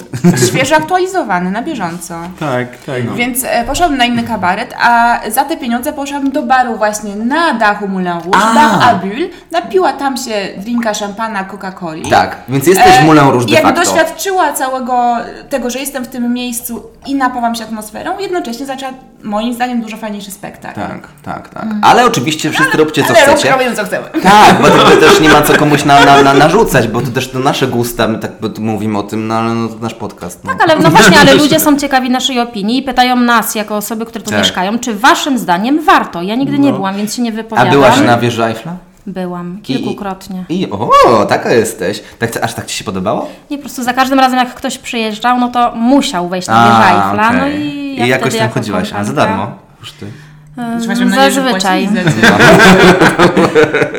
Świeżo 0.47 0.75
aktualizowany, 0.75 1.51
na 1.51 1.61
bieżąco. 1.61 2.15
Tak, 2.39 2.77
tak. 2.85 3.05
No. 3.05 3.15
Więc 3.15 3.43
e, 3.43 3.63
poszłabym 3.65 3.97
na 3.97 4.05
inny 4.05 4.23
kabaret, 4.23 4.73
a 4.81 5.19
za 5.29 5.43
te 5.45 5.57
pieniądze 5.57 5.93
poszłabym 5.93 6.31
do 6.31 6.43
baru 6.43 6.75
właśnie 6.77 7.15
na 7.15 7.53
dachu 7.53 7.87
Moulin 7.87 8.07
Rouge, 8.07 8.39
dach 8.55 8.89
Abul, 8.89 9.29
napiła 9.51 9.93
tam 9.93 10.17
się 10.17 10.31
drinka 10.57 10.93
szampana, 10.93 11.43
Coca-Coli. 11.43 12.09
Tak, 12.09 12.35
więc 12.49 12.67
jesteś 12.67 12.99
E, 12.99 13.03
Moulin 13.05 13.23
Rouge 13.29 13.45
de 13.45 13.51
Jakby 13.53 13.67
facto. 13.75 13.81
doświadczyła 13.85 14.53
całego 14.53 15.15
tego, 15.49 15.69
że 15.69 15.79
jestem 15.79 16.05
w 16.05 16.07
tym 16.07 16.33
miejscu 16.33 16.83
i 17.07 17.15
napawam 17.15 17.55
się 17.55 17.63
atmosferą, 17.63 18.19
jednocześnie 18.19 18.65
zaczęła 18.65 18.91
moim 19.23 19.53
zdaniem 19.53 19.81
dużo 19.81 19.97
fajniejszy 19.97 20.31
spektakl. 20.31 20.81
Tak, 20.81 21.07
tak, 21.23 21.49
tak. 21.49 21.65
Ale 21.81 22.05
oczywiście 22.05 22.51
wszyscy 22.51 22.70
róbcie 22.75 23.03
co 23.03 23.09
Ale 23.09 23.19
chcecie. 23.19 23.51
robimy 23.51 23.75
co 23.75 23.83
chcemy. 23.83 24.05
Tak, 24.23 24.61
bo 24.61 24.67
to 24.67 24.91
też 25.07 25.19
nie 25.19 25.29
ma 25.29 25.41
co 25.41 25.53
komuś 25.53 25.85
na, 25.85 26.05
na, 26.05 26.21
na, 26.21 26.33
narzucać, 26.33 26.87
bo 26.87 27.01
to 27.01 27.07
też 27.11 27.29
to 27.31 27.39
nasze 27.39 27.67
gusta, 27.67 28.07
my 28.07 28.19
tak 28.19 28.31
mówimy 28.59 28.97
o 28.97 29.03
tym, 29.03 29.27
no 29.27 29.35
ale 29.35 29.53
no, 29.53 29.67
to 29.67 29.75
nasz 29.81 29.93
podcast. 29.93 30.43
No. 30.43 30.51
Tak, 30.53 30.61
ale 30.71 30.79
no 30.83 30.89
właśnie, 30.91 31.19
ale 31.19 31.33
ludzie 31.33 31.59
są 31.59 31.77
ciekawi 31.81 32.09
naszej 32.09 32.39
opinii 32.39 32.77
i 32.77 32.83
pytają 32.83 33.15
nas, 33.15 33.55
jako 33.55 33.75
osoby, 33.77 34.05
które 34.05 34.23
tu 34.23 34.29
Tak. 34.29 34.39
mieszkają, 34.39 34.79
czy 34.79 34.93
waszym 34.95 35.37
zdaniem 35.37 35.83
warto? 35.85 36.21
Ja 36.21 36.35
nigdy 36.35 36.59
nie 36.59 36.69
No. 36.71 36.75
byłam, 36.75 36.95
więc 36.97 37.15
się 37.15 37.21
nie 37.21 37.31
A 37.31 37.33
wypowiadam. 37.33 37.71
byłaś 37.71 37.99
na 37.99 38.17
wieży 38.17 38.43
Eiffla? 38.45 38.73
Byłam, 39.07 39.59
kilkukrotnie. 39.63 40.43
I 40.49 40.67
o, 41.07 41.25
taka 41.29 41.51
jesteś. 41.53 42.03
Tak, 42.19 42.37
aż 42.43 42.53
tak 42.53 42.65
ci 42.65 42.77
się 42.77 42.83
podobało? 42.83 43.27
Nie, 43.49 43.57
po 43.57 43.61
prostu 43.63 43.83
za 43.83 43.93
każdym 43.93 44.19
razem, 44.19 44.39
jak 44.39 44.55
ktoś 44.55 44.77
przyjeżdżał, 44.77 45.39
no 45.39 45.47
to 45.47 45.71
musiał 45.75 46.29
wejść 46.29 46.47
na 46.47 46.53
A, 46.55 46.65
wieżę 46.67 46.95
Eiffla, 46.95 47.31
no 47.33 47.39
okej. 47.39 47.61
i 47.61 47.95
ja 47.99 48.05
I 48.05 48.09
jakoś 48.09 48.33
tam 48.33 48.41
jako 48.41 48.53
chodziłaś, 48.53 48.93
a 48.93 49.03
za 49.03 49.13
darmo? 49.13 49.51
Koszty. 49.79 50.05
Em, 50.05 50.11
Że 50.57 50.95
Zazwyczaj. 51.09 51.89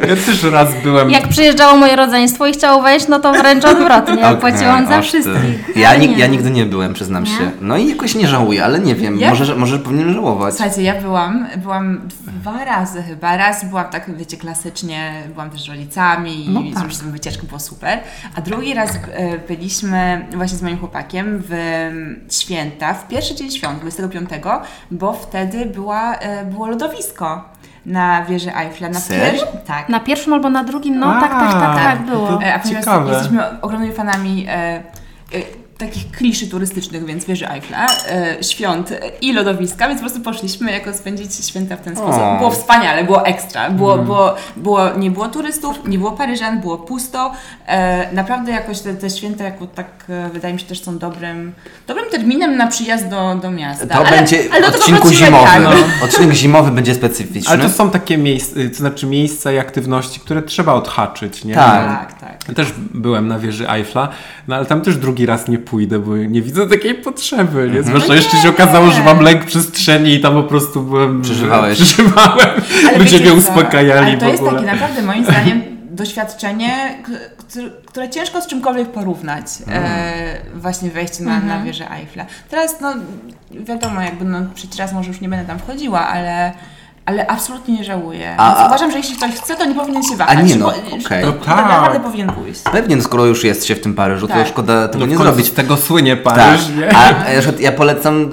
Ja 0.08 0.16
też 0.16 0.42
raz 0.44 0.68
byłem. 0.82 1.10
Jak 1.10 1.28
przyjeżdżało 1.28 1.76
moje 1.76 1.96
rodzeństwo 1.96 2.46
i 2.46 2.52
chciało 2.52 2.82
wejść, 2.82 3.08
no 3.08 3.20
to 3.20 3.32
wręcz 3.32 3.64
odwrotnie. 3.64 4.14
Ja 4.22 4.28
Okej, 4.28 4.40
płaciliłam 4.40 4.86
za 4.88 5.02
wszystkich. 5.02 5.76
Ja, 5.76 5.96
nie. 5.96 6.18
ja 6.18 6.26
nigdy 6.26 6.50
nie 6.50 6.66
byłem, 6.66 6.94
przyznam 6.94 7.24
Nie? 7.24 7.30
się. 7.30 7.50
No 7.60 7.76
i 7.76 7.88
jakoś 7.88 8.14
nie 8.14 8.28
żałuję, 8.28 8.64
ale 8.64 8.78
nie 8.80 8.94
wiem, 8.94 9.18
Ja- 9.20 9.28
może, 9.30 9.54
może 9.56 9.78
powinienem 9.78 10.14
żałować. 10.14 10.54
Słuchajcie, 10.54 10.82
ja 10.82 11.00
byłam, 11.00 11.46
byłam 11.56 12.00
dwa 12.26 12.64
razy 12.64 13.02
chyba. 13.02 13.36
Raz 13.36 13.64
byłam 13.64 13.84
tak, 13.90 14.16
wiecie, 14.16 14.36
klasycznie, 14.36 15.12
byłam 15.32 15.50
też 15.50 15.62
z 15.64 15.68
rodzicami 15.68 16.46
i 16.46 16.50
No 16.50 16.60
no 16.60 16.74
tak. 16.74 16.84
już 16.84 16.96
sobie 16.96 17.10
wycieczkę 17.12 17.46
było 17.46 17.60
super. 17.60 17.98
A 18.36 18.40
drugi 18.40 18.74
raz 18.74 18.90
e, 18.90 19.38
byliśmy 19.38 20.26
właśnie 20.34 20.58
z 20.58 20.62
moim 20.62 20.78
chłopakiem 20.78 21.42
w 21.48 21.52
em, 21.52 22.20
święta, 22.30 22.94
w 22.94 23.08
pierwszy 23.08 23.34
dzień 23.34 23.50
świąt, 23.50 23.80
25, 23.80 24.30
bo 24.90 25.12
wtedy 25.12 25.66
była, 25.66 26.14
było 26.44 26.66
lodowisko 26.66 27.44
na 27.86 28.24
wieży 28.24 28.54
Eiffla. 28.56 28.88
Na 28.88 29.00
pierwszym- 29.20 29.48
Tak. 29.66 29.88
Na 29.88 30.00
pierwszym 30.00 30.32
albo 30.32 30.50
na 30.50 30.64
drugim, 30.64 30.98
no 30.98 31.14
A, 31.16 31.20
tak, 31.20 31.30
tak, 31.30 31.52
tak, 31.52 31.76
tak 31.84 32.02
było. 32.02 32.42
E, 32.42 32.54
A 32.54 32.58
ponieważ 32.58 32.84
jesteśmy 33.08 33.60
ogromnymi 33.60 33.92
fanami 33.92 34.46
e, 34.48 34.52
e, 34.54 34.82
takich 35.86 36.10
kliszy 36.10 36.46
turystycznych, 36.46 37.04
więc 37.04 37.24
wieży 37.24 37.48
Eiffla, 37.48 37.86
e, 37.86 38.44
świąt 38.44 38.92
i 39.20 39.32
lodowiska, 39.32 39.88
więc 39.88 40.00
po 40.00 40.06
prostu 40.06 40.20
poszliśmy 40.20 40.72
jako 40.72 40.94
spędzić 40.94 41.46
święta 41.46 41.76
w 41.76 41.80
ten 41.80 41.96
sposób. 41.96 42.22
O. 42.22 42.38
Było 42.38 42.50
wspaniale, 42.50 43.04
było 43.04 43.26
ekstra. 43.26 43.70
Było, 43.70 43.98
było, 43.98 44.34
było, 44.56 44.90
nie 44.96 45.10
było 45.10 45.28
turystów, 45.28 45.80
nie 45.88 45.98
było 45.98 46.12
Paryżan, 46.12 46.60
było 46.60 46.78
pusto. 46.78 47.32
E, 47.66 48.12
naprawdę 48.12 48.52
jakoś 48.52 48.80
te, 48.80 48.94
te 48.94 49.10
święta 49.10 49.44
jako 49.44 49.66
tak 49.66 49.86
e, 50.08 50.28
wydaje 50.32 50.54
mi 50.54 50.60
się 50.60 50.66
też 50.66 50.82
są 50.82 50.98
dobrym, 50.98 51.52
dobrym 51.86 52.10
terminem 52.10 52.56
na 52.56 52.66
przyjazd 52.66 53.08
do, 53.08 53.34
do 53.34 53.50
miasta. 53.50 53.86
To 53.86 53.94
Ale- 53.94 54.10
będzie 54.10 54.38
ale 54.52 54.66
odcinku 54.66 55.08
zimowym. 55.08 55.46
tak. 55.46 55.62
No. 55.62 55.70
Odcinek 56.04 56.32
zimowy 56.32 56.70
będzie 56.70 56.94
specyficzny. 56.94 57.50
Ale 57.50 57.62
to 57.62 57.68
są 57.68 57.90
takie 57.90 58.18
miejsca, 58.18 58.54
to 58.70 58.76
znaczy 58.76 59.06
miejsca 59.06 59.52
i 59.52 59.58
aktywności, 59.58 60.20
które 60.20 60.42
trzeba 60.42 60.74
odhaczyć, 60.74 61.44
nie? 61.44 61.54
Tak. 61.54 61.82
Tak, 62.20 62.21
tak. 62.22 62.48
Ja 62.48 62.54
też 62.54 62.72
byłem 62.94 63.28
na 63.28 63.38
wieży 63.38 63.70
Eiffla, 63.70 64.08
no 64.48 64.56
ale 64.56 64.66
tam 64.66 64.80
też 64.80 64.96
drugi 64.96 65.26
raz 65.26 65.48
nie 65.48 65.58
pójdę, 65.58 65.98
bo 65.98 66.16
nie 66.16 66.42
widzę 66.42 66.68
takiej 66.68 66.94
potrzeby, 66.94 67.70
nie? 67.74 67.82
Zwłaszcza 67.82 68.08
No 68.08 68.14
jeszcze 68.14 68.36
nie. 68.36 68.42
się 68.42 68.48
okazało, 68.48 68.90
że 68.90 69.04
mam 69.04 69.20
lęk 69.20 69.44
przestrzeni 69.44 70.14
i 70.14 70.20
tam 70.20 70.34
po 70.34 70.42
prostu 70.42 70.82
byłem... 70.82 71.22
Przeżywałeś. 71.22 71.78
Przeżywałem. 71.82 72.48
Ale 72.88 72.98
Ludzie 72.98 73.20
mnie 73.20 73.34
uspokajali 73.34 74.06
Ale 74.10 74.16
to 74.18 74.26
w 74.26 74.28
jest 74.28 74.44
takie 74.44 74.66
naprawdę 74.66 75.02
moim 75.02 75.24
zdaniem 75.24 75.62
doświadczenie, 75.90 76.98
które- 77.86 78.10
ciężko 78.10 78.40
z 78.40 78.46
czymkolwiek 78.46 78.88
porównać. 78.88 79.46
E, 79.68 80.38
właśnie 80.54 80.90
wejście 80.90 81.24
na, 81.24 81.40
na 81.40 81.62
wieżę 81.62 81.90
Eiffla. 81.90 82.26
Teraz 82.50 82.80
no 82.80 82.94
wiadomo, 83.50 84.00
jakby 84.00 84.24
no 84.24 84.38
trzeci 84.54 84.78
raz 84.78 84.92
może 84.92 85.08
już 85.08 85.20
nie 85.20 85.28
będę 85.28 85.46
tam 85.46 85.58
wchodziła, 85.58 86.08
ale 86.08 86.52
ale 87.06 87.26
absolutnie 87.26 87.74
nie 87.74 87.84
żałuję. 87.84 88.34
A- 88.38 88.48
Więc 88.48 88.60
a- 88.60 88.66
uważam, 88.66 88.90
że 88.90 88.96
jeśli 88.98 89.16
ktoś 89.16 89.30
chce, 89.34 89.56
to 89.56 89.64
nie 89.64 89.74
powinien 89.74 90.02
się 90.02 90.16
wahać. 90.16 90.38
A 90.38 90.42
nie, 90.42 90.56
no, 90.56 90.66
okej. 90.66 91.00
że- 91.20 91.26
No 91.26 91.32
to 91.32 91.44
tak. 91.44 91.56
Naprawdę 91.56 92.00
powinien 92.00 92.28
pójść. 92.32 92.60
Pewnie, 92.72 92.96
no, 92.96 93.02
skoro 93.02 93.24
już 93.26 93.44
jest 93.44 93.66
się 93.66 93.74
w 93.74 93.80
tym 93.80 93.94
Paryżu, 93.94 94.28
to 94.28 94.34
Tak. 94.34 94.48
szkoda 94.48 94.88
tego 94.88 95.06
No 95.06 95.10
nie 95.12 95.16
zrobić. 95.18 95.50
Tego 95.50 95.76
słynie 95.76 96.16
Tak. 96.16 96.34
Paryż, 96.34 96.60
nie? 96.68 96.96
A 96.96 97.10
ja 97.60 97.72
polecam 97.72 98.30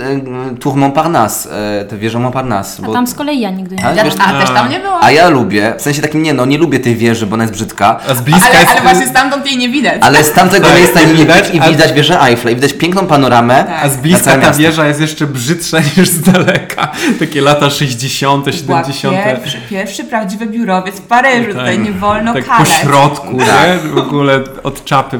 e, 0.53 0.55
Tour 0.59 0.75
Montparnasse, 0.75 1.49
e, 1.81 1.85
tę 1.85 1.97
wieżę 1.97 2.19
Montparnasse. 2.19 2.83
A 2.83 2.85
Bo, 2.85 2.93
tam 2.93 3.07
z 3.07 3.13
kolei 3.13 3.39
ja 3.39 3.49
nigdy 3.49 3.75
nie 3.75 3.85
A, 3.85 3.93
Ja, 3.93 4.03
wiesz, 4.03 4.13
a 4.19 4.31
też 4.41 4.49
tam 4.49 4.69
nie 4.69 4.79
byłam. 4.79 4.99
a 5.03 5.11
ja 5.11 5.29
lubię, 5.29 5.73
w 5.77 5.81
sensie 5.81 6.01
takim 6.01 6.23
nie, 6.23 6.33
no 6.33 6.45
nie 6.45 6.57
lubię 6.57 6.79
tej 6.79 6.95
wieży, 6.95 7.27
bo 7.27 7.33
ona 7.33 7.43
jest 7.43 7.53
brzydka. 7.53 7.99
A 8.09 8.15
z 8.15 8.21
bliska 8.21 8.49
Ale, 8.49 8.59
jest... 8.59 8.71
ale 8.71 8.81
właśnie 8.81 9.07
stamtąd 9.07 9.45
jej 9.47 9.57
nie 9.57 9.69
widać. 9.69 9.97
Ale 10.01 10.23
z 10.23 10.31
tamtego 10.33 10.67
Tak, 10.67 10.77
miejsca 10.77 11.01
nie 11.01 11.13
widać, 11.13 11.53
i 11.53 11.59
a- 11.59 11.69
widać 11.69 11.93
wieżę 11.93 12.21
Eiffla 12.21 12.51
i 12.51 12.55
widać 12.55 12.73
piękną 12.73 13.07
panoramę. 13.07 13.63
Tak. 13.67 13.85
A 13.85 13.89
z 13.89 13.97
bliska 13.97 14.37
ta 14.37 14.51
wieża 14.51 14.87
jest 14.87 15.01
jeszcze 15.01 15.25
brzydsza 15.27 15.77
niż 15.97 16.09
z 16.09 16.21
daleka. 16.21 16.91
Takie 17.19 17.41
lata 17.41 17.69
60., 17.69 18.45
Była 18.61 18.83
70. 18.83 19.23
pierwszy, 19.25 19.57
pierwszy 19.69 20.03
prawdziwy 20.03 20.45
biurowiec 20.45 20.95
w 20.95 21.01
Paryżu. 21.07 21.49
Tutaj 21.51 21.79
nie 21.79 21.91
wolno 21.91 22.33
tak 22.33 22.43
po 22.45 22.51
kalać. 22.51 22.69
środku, 22.69 23.37
Tak. 23.37 23.83
nie? 23.83 23.89
W 23.89 23.97
ogóle 23.97 24.43
od 24.63 24.85
czapy. 24.85 25.19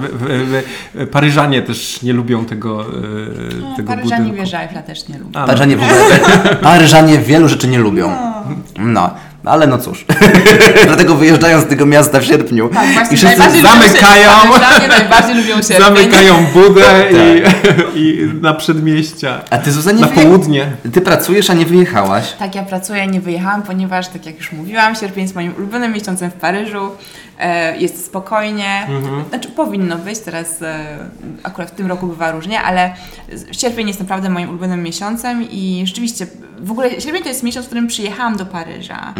Paryżanie 1.12 1.62
też 1.62 2.02
nie 2.02 2.14
lubią 2.14 2.46
tego, 2.46 2.82
e, 2.82 2.86
No, 3.62 3.76
tego 3.76 3.88
Paryżanie 3.88 4.30
budynku. 4.30 4.56
Eiffla 4.58 4.82
też 4.82 5.08
nie 5.08 5.18
lubią. 5.18 5.32
A, 5.40 5.40
no. 5.42 5.46
Paryżanie 5.48 5.78
w 5.78 5.84
ogóle, 5.84 6.20
Paryżanie 6.62 7.18
wielu 7.20 7.48
rzeczy 7.48 7.68
nie 7.68 7.80
lubią. 7.80 8.12
No, 8.78 9.10
ale 9.46 9.68
no 9.68 9.78
cóż. 9.78 10.06
Dlatego 10.88 11.16
wyjeżdżają 11.16 11.62
z 11.62 11.66
tego 11.66 11.86
miasta 11.86 12.20
w 12.20 12.24
sierpniu. 12.26 12.70
Tak, 12.70 12.94
właśnie 12.94 13.14
I 13.14 13.18
wszyscy 13.18 13.38
najbardziej 13.38 13.62
lubią 13.62 13.74
zamykają. 13.84 14.30
Się, 14.82 14.88
najbardziej 14.88 15.36
lubią 15.36 15.56
się. 15.68 15.78
Zamykają 15.78 16.46
budę 16.54 16.82
Tak. 16.82 17.12
i, 17.96 18.00
i 18.02 18.30
na 18.42 18.54
przedmieścia. 18.54 19.42
A 19.50 19.58
ty 19.58 19.72
Zuzanie 19.72 20.02
Na 20.02 20.08
wyje- 20.08 20.22
południe. 20.24 20.72
Ty 20.94 21.02
pracujesz, 21.02 21.50
a 21.50 21.54
nie 21.54 21.66
wyjechałaś. 21.66 22.34
Tak, 22.40 22.56
ja 22.56 22.64
pracuję, 22.64 23.08
nie 23.08 23.22
wyjechałam, 23.22 23.64
ponieważ, 23.64 24.08
tak 24.08 24.26
jak 24.26 24.38
już 24.38 24.52
mówiłam, 24.52 24.96
sierpień 24.96 25.22
jest 25.24 25.36
moim 25.36 25.54
ulubionym 25.58 25.94
miesiącem 25.94 26.32
w 26.32 26.34
Paryżu. 26.34 26.92
E, 27.40 27.78
jest 27.78 28.06
spokojnie. 28.06 28.88
Znaczy, 29.30 29.50
powinno 29.50 29.98
być, 29.98 30.20
teraz 30.20 30.62
e, 30.62 30.98
akurat 31.44 31.72
w 31.72 31.76
tym 31.76 31.88
roku 31.88 32.08
bywa 32.08 32.32
różnie, 32.32 32.62
ale 32.62 32.94
sierpień 33.52 33.88
jest 33.88 34.00
naprawdę 34.00 34.30
moim 34.30 34.50
ulubionym 34.50 34.84
miesiącem 34.84 35.44
i 35.52 35.84
rzeczywiście, 35.86 36.28
w 36.60 36.72
ogóle 36.72 37.02
sierpień 37.02 37.24
to 37.24 37.30
jest 37.30 37.44
miesiąc, 37.44 37.66
w 37.66 37.70
którym 37.70 37.88
przyjechałam 37.88 38.38
do 38.38 38.46
Paryża. 38.46 39.14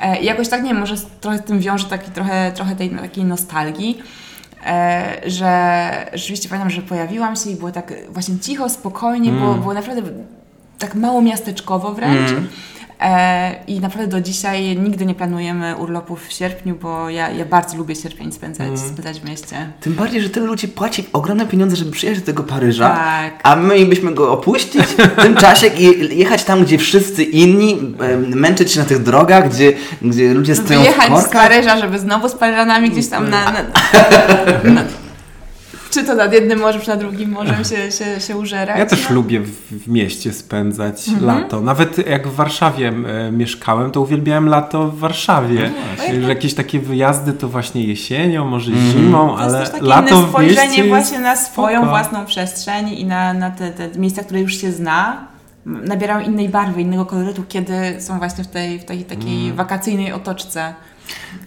E, 0.00 0.20
i 0.20 0.24
jakoś 0.24 0.48
tak, 0.48 0.62
nie 0.62 0.68
wiem, 0.68 0.80
może 0.80 0.94
trochę 1.20 1.38
z 1.38 1.42
tym 1.44 1.60
wiąże 1.60 1.84
taki, 1.84 2.10
trochę, 2.10 2.52
trochę 2.52 2.76
tej 2.76 2.90
takiej 2.90 3.24
nostalgii. 3.24 3.98
E, 4.66 5.20
że 5.26 5.90
rzeczywiście 6.12 6.48
pamiętam, 6.48 6.70
że 6.70 6.82
pojawiłam 6.82 7.36
się 7.36 7.50
i 7.50 7.56
było 7.56 7.72
tak 7.72 7.92
właśnie 8.10 8.38
cicho, 8.38 8.68
spokojnie, 8.68 9.32
było, 9.32 9.54
było 9.54 9.74
naprawdę 9.74 10.02
tak 10.78 10.94
mało 10.94 11.22
miasteczkowo 11.22 11.92
wręcz. 11.92 12.30
E, 12.30 12.42
I 13.66 13.80
naprawdę 13.80 14.06
do 14.06 14.20
dzisiaj 14.20 14.76
nigdy 14.76 15.06
nie 15.06 15.14
planujemy 15.14 15.76
urlopów 15.76 16.26
w 16.26 16.32
sierpniu, 16.32 16.74
bo 16.82 17.10
ja, 17.10 17.30
ja 17.30 17.44
bardzo 17.44 17.76
lubię 17.76 17.94
sierpień 17.94 18.32
spędzać, 18.32 18.78
spędzać 18.78 19.20
w 19.20 19.24
mieście. 19.24 19.56
Tym 19.80 19.94
bardziej, 19.94 20.22
że 20.22 20.30
tyle 20.30 20.46
ludzi 20.46 20.68
płaci 20.68 21.04
ogromne 21.12 21.46
pieniądze, 21.46 21.76
żeby 21.76 21.90
przyjechać 21.90 22.20
do 22.20 22.26
tego 22.26 22.42
Paryża, 22.42 22.88
Tak. 22.88 23.40
a 23.42 23.56
my 23.56 23.74
mielibyśmy 23.74 24.14
go 24.14 24.32
opuścić 24.32 24.82
w 25.16 25.22
tym 25.22 25.36
czasie 25.36 25.66
i 25.66 26.18
jechać 26.18 26.44
tam, 26.44 26.64
gdzie 26.64 26.78
wszyscy 26.78 27.22
inni, 27.24 27.94
męczyć 28.28 28.72
się 28.72 28.80
na 28.80 28.86
tych 28.86 29.02
drogach, 29.02 29.48
gdzie, 29.50 29.72
gdzie 30.02 30.34
ludzie 30.34 30.54
stoją 30.54 30.80
w 30.80 30.82
Wyjechać 30.82 31.06
z 31.06 31.10
korkach. 31.10 31.32
Paryża, 31.32 31.78
żeby 31.78 31.98
znowu 31.98 32.28
z 32.28 32.34
Paryżanami 32.34 32.90
gdzieś 32.90 33.08
tam 33.08 33.30
na... 33.30 33.52
na 34.64 34.82
Czy 35.90 36.04
to 36.04 36.14
nad 36.14 36.32
jednym 36.32 36.58
morzem, 36.58 36.80
czy 36.82 36.88
nad 36.88 36.98
drugim 36.98 37.30
morzem 37.30 37.64
się, 37.64 37.92
się, 37.92 38.20
się 38.20 38.36
użerać. 38.36 38.78
Ja 38.78 38.86
też 38.86 39.08
no. 39.08 39.14
lubię 39.14 39.40
w, 39.40 39.50
w 39.84 39.88
mieście 39.88 40.32
spędzać 40.32 41.08
Mhm. 41.08 41.26
lato. 41.26 41.60
Nawet 41.60 42.08
jak 42.08 42.28
w 42.28 42.34
Warszawie 42.34 42.88
e, 43.28 43.32
mieszkałem, 43.32 43.90
to 43.90 44.00
uwielbiałem 44.00 44.48
lato 44.48 44.88
w 44.88 44.98
Warszawie. 44.98 45.70
No 45.98 46.22
Że 46.22 46.28
jakieś 46.28 46.54
takie 46.54 46.80
wyjazdy 46.80 47.32
to 47.32 47.48
właśnie 47.48 47.84
jesienią, 47.84 48.44
może 48.44 48.72
zimą, 48.72 49.36
To 49.36 49.42
jest 49.44 49.54
ale 49.54 49.64
też 49.64 49.70
takie 49.72 49.86
lato 49.86 50.14
inne 50.16 50.26
w 50.26 50.30
spojrzenie 50.30 50.66
mieście 50.68 50.88
właśnie 50.88 51.18
na 51.18 51.36
swoją 51.36 51.76
spoko. 51.78 51.90
własną 51.90 52.26
przestrzeń 52.26 52.88
i 52.88 53.04
na, 53.04 53.32
na 53.34 53.50
te, 53.50 53.70
te 53.70 53.98
miejsca, 53.98 54.24
które 54.24 54.40
już 54.40 54.60
się 54.60 54.72
zna. 54.72 55.26
Nabierają 55.66 56.20
innej 56.26 56.48
barwy, 56.48 56.80
innego 56.80 57.06
kolorytu, 57.06 57.44
kiedy 57.48 57.74
są 58.00 58.18
właśnie 58.18 58.44
w 58.44 58.46
tej, 58.46 58.78
w 58.78 58.84
tej 58.84 59.04
takiej 59.04 59.44
Mm. 59.44 59.56
wakacyjnej 59.56 60.12
otoczce. 60.12 60.74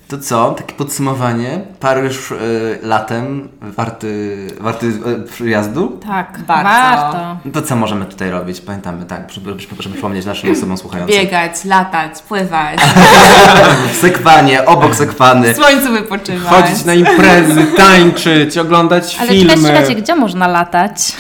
To 0.10 0.18
co? 0.18 0.52
Takie 0.58 0.74
podsumowanie. 0.76 1.62
Paryż 1.80 2.32
y, 2.32 2.36
latem 2.84 3.50
warty, 3.62 4.38
warty 4.60 4.86
y, 4.88 5.28
przyjazdu? 5.32 6.00
Tak, 6.08 6.40
Bardzo. 6.48 6.64
warto. 6.70 7.38
No 7.46 7.52
To 7.52 7.62
co 7.62 7.76
możemy 7.76 8.06
tutaj 8.06 8.30
robić? 8.32 8.62
Pamiętamy, 8.62 9.06
tak, 9.06 9.32
żeby, 9.32 9.50
żeby, 9.60 9.76
żeby 9.82 9.94
przypomnieć 9.94 10.26
naszym 10.26 10.52
osobom 10.52 10.78
słuchającym. 10.78 11.18
Biegać, 11.18 11.66
latać, 11.66 12.22
pływać, 12.22 12.80
Sekwanie, 14.02 14.66
obok 14.66 14.96
sekwany. 14.96 15.54
w 15.54 15.58
słońcu 15.58 15.92
wypoczywać. 15.92 16.48
Chodzić 16.50 16.86
na 16.86 16.94
imprezy, 16.94 17.66
tańczyć, 17.78 18.58
oglądać 18.58 19.18
Ale 19.20 19.30
filmy. 19.30 19.50
czekajcie, 19.54 19.68
czekajcie, 19.80 19.96
gdzie 20.02 20.16
można 20.16 20.48
latać? 20.48 21.14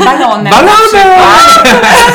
E, 0.00 0.04
Balonem. 0.04 0.52
Balonem! 0.52 1.20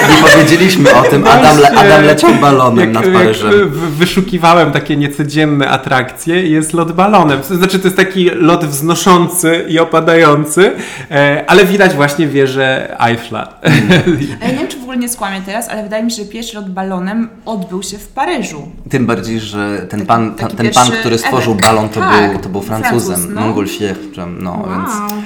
Nie 0.10 0.30
powiedzieliśmy 0.32 0.96
o 0.96 1.02
tym, 1.02 1.28
Adam, 1.28 1.58
le, 1.60 1.72
Adam 1.72 2.04
leciał 2.04 2.34
balonem 2.42 2.92
nad 2.92 3.04
jak 3.06 3.14
Paryżem. 3.14 3.52
w- 3.70 3.96
wyszukiwałem 3.98 4.72
takie 4.72 4.98
niecodzienne 4.98 5.70
atrakcje, 5.70 6.15
jest 6.28 6.74
lot 6.74 6.92
balonem. 6.92 7.42
To 7.42 7.56
Znaczy, 7.56 7.80
to 7.80 7.88
jest 7.88 7.98
taki 7.98 8.30
lot 8.30 8.66
wznoszący 8.66 9.66
i 9.68 9.80
opadający, 9.80 10.72
e, 11.12 11.44
ale 11.48 11.66
widać 11.66 11.94
właśnie 11.94 12.28
wieżę 12.28 12.96
Eiffla. 13.00 13.48
A 14.42 14.46
Ja 14.46 14.52
nie 14.52 14.58
wiem, 14.58 14.68
czy 14.68 14.80
w 14.80 14.82
ogóle 14.82 14.98
nie 14.98 15.10
skłamię 15.10 15.42
teraz, 15.46 15.70
ale 15.70 15.84
wydaje 15.84 16.04
mi 16.04 16.12
się, 16.12 16.24
że 16.24 16.30
pierwszy 16.30 16.56
lot 16.56 16.70
balonem 16.70 17.30
odbył 17.46 17.84
się 17.84 17.98
w 17.98 18.08
Paryżu. 18.08 18.68
Tym 18.90 19.06
bardziej, 19.06 19.40
że 19.40 19.86
ten 19.90 20.06
pan, 20.06 20.36
taki 20.36 20.56
ten 20.56 20.72
pan 20.72 20.92
który 20.92 21.18
stworzył 21.18 21.56
balon, 21.56 21.90
to, 21.90 22.00
Tak, 22.00 22.32
był, 22.32 22.42
to 22.42 22.50
był 22.50 22.62
Francuz, 22.62 22.90
Francuzem, 22.90 23.34
no. 23.34 23.42
Montgolfier, 23.42 23.96
no 24.40 24.68
więc 24.70 25.12
Wow. 25.12 25.22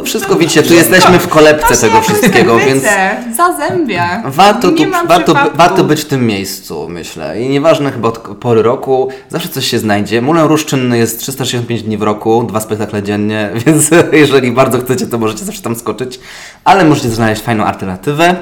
To 0.00 0.06
wszystko 0.06 0.36
widzicie, 0.36 0.62
tu 0.62 0.74
jesteśmy 0.74 1.18
w 1.18 1.28
kolebce 1.28 1.76
tego 1.76 2.02
wszystkiego, 2.02 2.58
więc 2.58 2.84
Zazębia. 3.36 4.22
warto, 4.24 4.72
tu, 4.72 4.82
warto, 5.06 5.34
warto 5.54 5.84
być 5.84 6.00
w 6.00 6.04
tym 6.04 6.26
miejscu, 6.26 6.88
myślę. 6.88 7.40
I 7.40 7.48
nieważne 7.48 7.92
chyba 7.92 8.08
od 8.08 8.18
pory 8.18 8.62
roku, 8.62 9.08
zawsze 9.28 9.48
coś 9.48 9.66
się 9.66 9.78
znajdzie. 9.78 10.20
Rouge 10.20 10.64
czynny 10.64 10.98
jest 10.98 11.20
365 11.20 11.82
dni 11.82 11.98
w 11.98 12.02
roku, 12.02 12.44
dwa 12.48 12.60
spektakle 12.60 13.02
dziennie, 13.02 13.50
więc 13.66 13.90
jeżeli 14.12 14.52
bardzo 14.52 14.78
chcecie, 14.80 15.06
to 15.06 15.18
możecie 15.18 15.44
zawsze 15.44 15.62
tam 15.62 15.76
skoczyć. 15.76 16.20
Ale 16.64 16.84
możecie 16.84 17.10
znaleźć 17.10 17.42
fajną 17.42 17.64
alternatywę. 17.64 18.34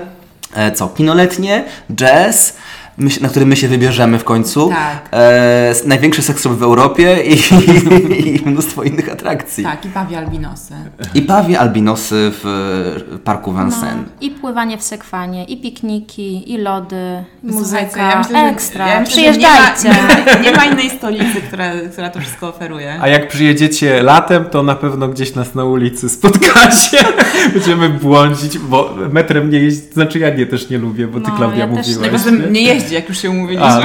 E, 0.55 0.73
Co? 0.73 0.89
Kino 0.89 1.15
letnie, 1.15 1.65
jazz, 1.95 2.57
my, 2.99 3.11
na 3.21 3.29
który 3.29 3.47
my 3.47 3.57
się 3.57 3.69
wybierzemy 3.69 4.19
w 4.19 4.25
końcu. 4.25 4.69
Tak. 4.69 5.09
E, 5.13 5.75
największy 5.87 6.23
seks 6.23 6.47
w 6.47 6.63
Europie 6.63 7.17
i, 7.25 7.39
i 8.45 8.49
mnóstwo 8.49 8.83
innych 8.83 9.13
atrakcji. 9.13 9.65
Tak, 9.65 9.85
i 9.85 9.89
pawie 9.89 10.19
albinosy. 10.19 10.75
I 11.15 11.23
pawie 11.23 11.61
albinosy 11.61 12.31
w 12.43 13.19
parku 13.25 13.53
No, 13.53 13.61
Vincennes. 13.63 14.05
I 14.21 14.31
pływanie 14.31 14.79
w 14.79 14.83
sekwanie, 14.83 15.45
i 15.45 15.57
pikniki, 15.61 16.53
i 16.53 16.59
lody, 16.59 17.25
i 17.45 17.47
muzyka, 17.47 18.09
ja 18.11 18.19
myślę, 18.19 18.41
że- 18.41 18.47
ekstra. 18.47 18.89
ja 18.89 19.01
myślę, 19.01 19.13
Przyjeżdżajcie. 19.13 19.89
Nie 19.89 19.93
ma, 20.35 20.41
nie, 20.45 20.53
ma, 20.53 20.65
nie 20.65 20.71
innej 20.71 20.91
stolicy, 20.91 21.41
która, 21.49 21.73
która 21.93 22.11
to 22.11 22.21
wszystko 22.21 22.49
oferuje. 22.49 22.99
A 23.01 23.09
jak 23.09 23.29
przyjedziecie 23.29 24.03
latem, 24.03 24.45
to 24.45 24.63
na 24.63 24.75
pewno 24.75 25.09
gdzieś 25.09 25.35
nas 25.35 25.55
na 25.55 25.65
ulicy 25.65 26.09
spotkacie. 26.09 26.99
Będziemy 27.55 27.89
błądzić, 27.89 28.59
bo 28.59 28.95
metrem 29.13 29.51
nie 29.51 29.59
jeździć, 29.59 29.93
znaczy 29.93 30.19
ja 30.19 30.31
nie 30.31 30.47
też 30.47 30.71
nie 30.71 30.79
lubię, 30.79 31.07
bo 31.07 31.21
ty 31.21 31.31
No, 31.31 31.37
Klaudia 31.37 31.59
ja 31.59 31.75
też 31.75 31.87
nie. 31.89 31.95
mówiłaś. 31.95 32.11
Poza 32.13 32.25
tym 32.25 32.53
nie 32.53 32.63
jeździ, 32.89 32.95
jak 32.95 33.09
już 33.09 33.19
się 33.19 33.31
umówiliśmy. 33.31 33.67
A, 33.67 33.81
no. 33.81 33.85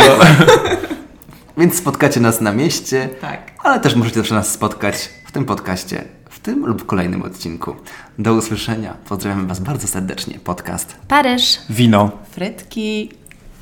Więc 1.58 1.76
spotkacie 1.76 2.20
nas 2.20 2.42
na 2.42 2.52
mieście, 2.52 3.10
Tak. 3.22 3.52
ale 3.64 3.80
też 3.80 3.96
możecie 3.96 4.16
zawsze 4.18 4.36
nas 4.36 4.52
spotkać 4.52 5.10
w 5.26 5.32
tym 5.32 5.46
podcaście, 5.46 6.04
w 6.30 6.40
tym 6.40 6.66
lub 6.66 6.86
kolejnym 6.86 7.22
odcinku. 7.22 7.76
Do 8.20 8.34
usłyszenia. 8.34 8.94
Pozdrawiam 9.10 9.48
Was 9.48 9.60
bardzo 9.60 9.88
serdecznie. 9.88 10.40
Podcast 10.44 10.96
Paryż. 11.08 11.58
Wino. 11.70 12.12
Frytki. 12.32 13.12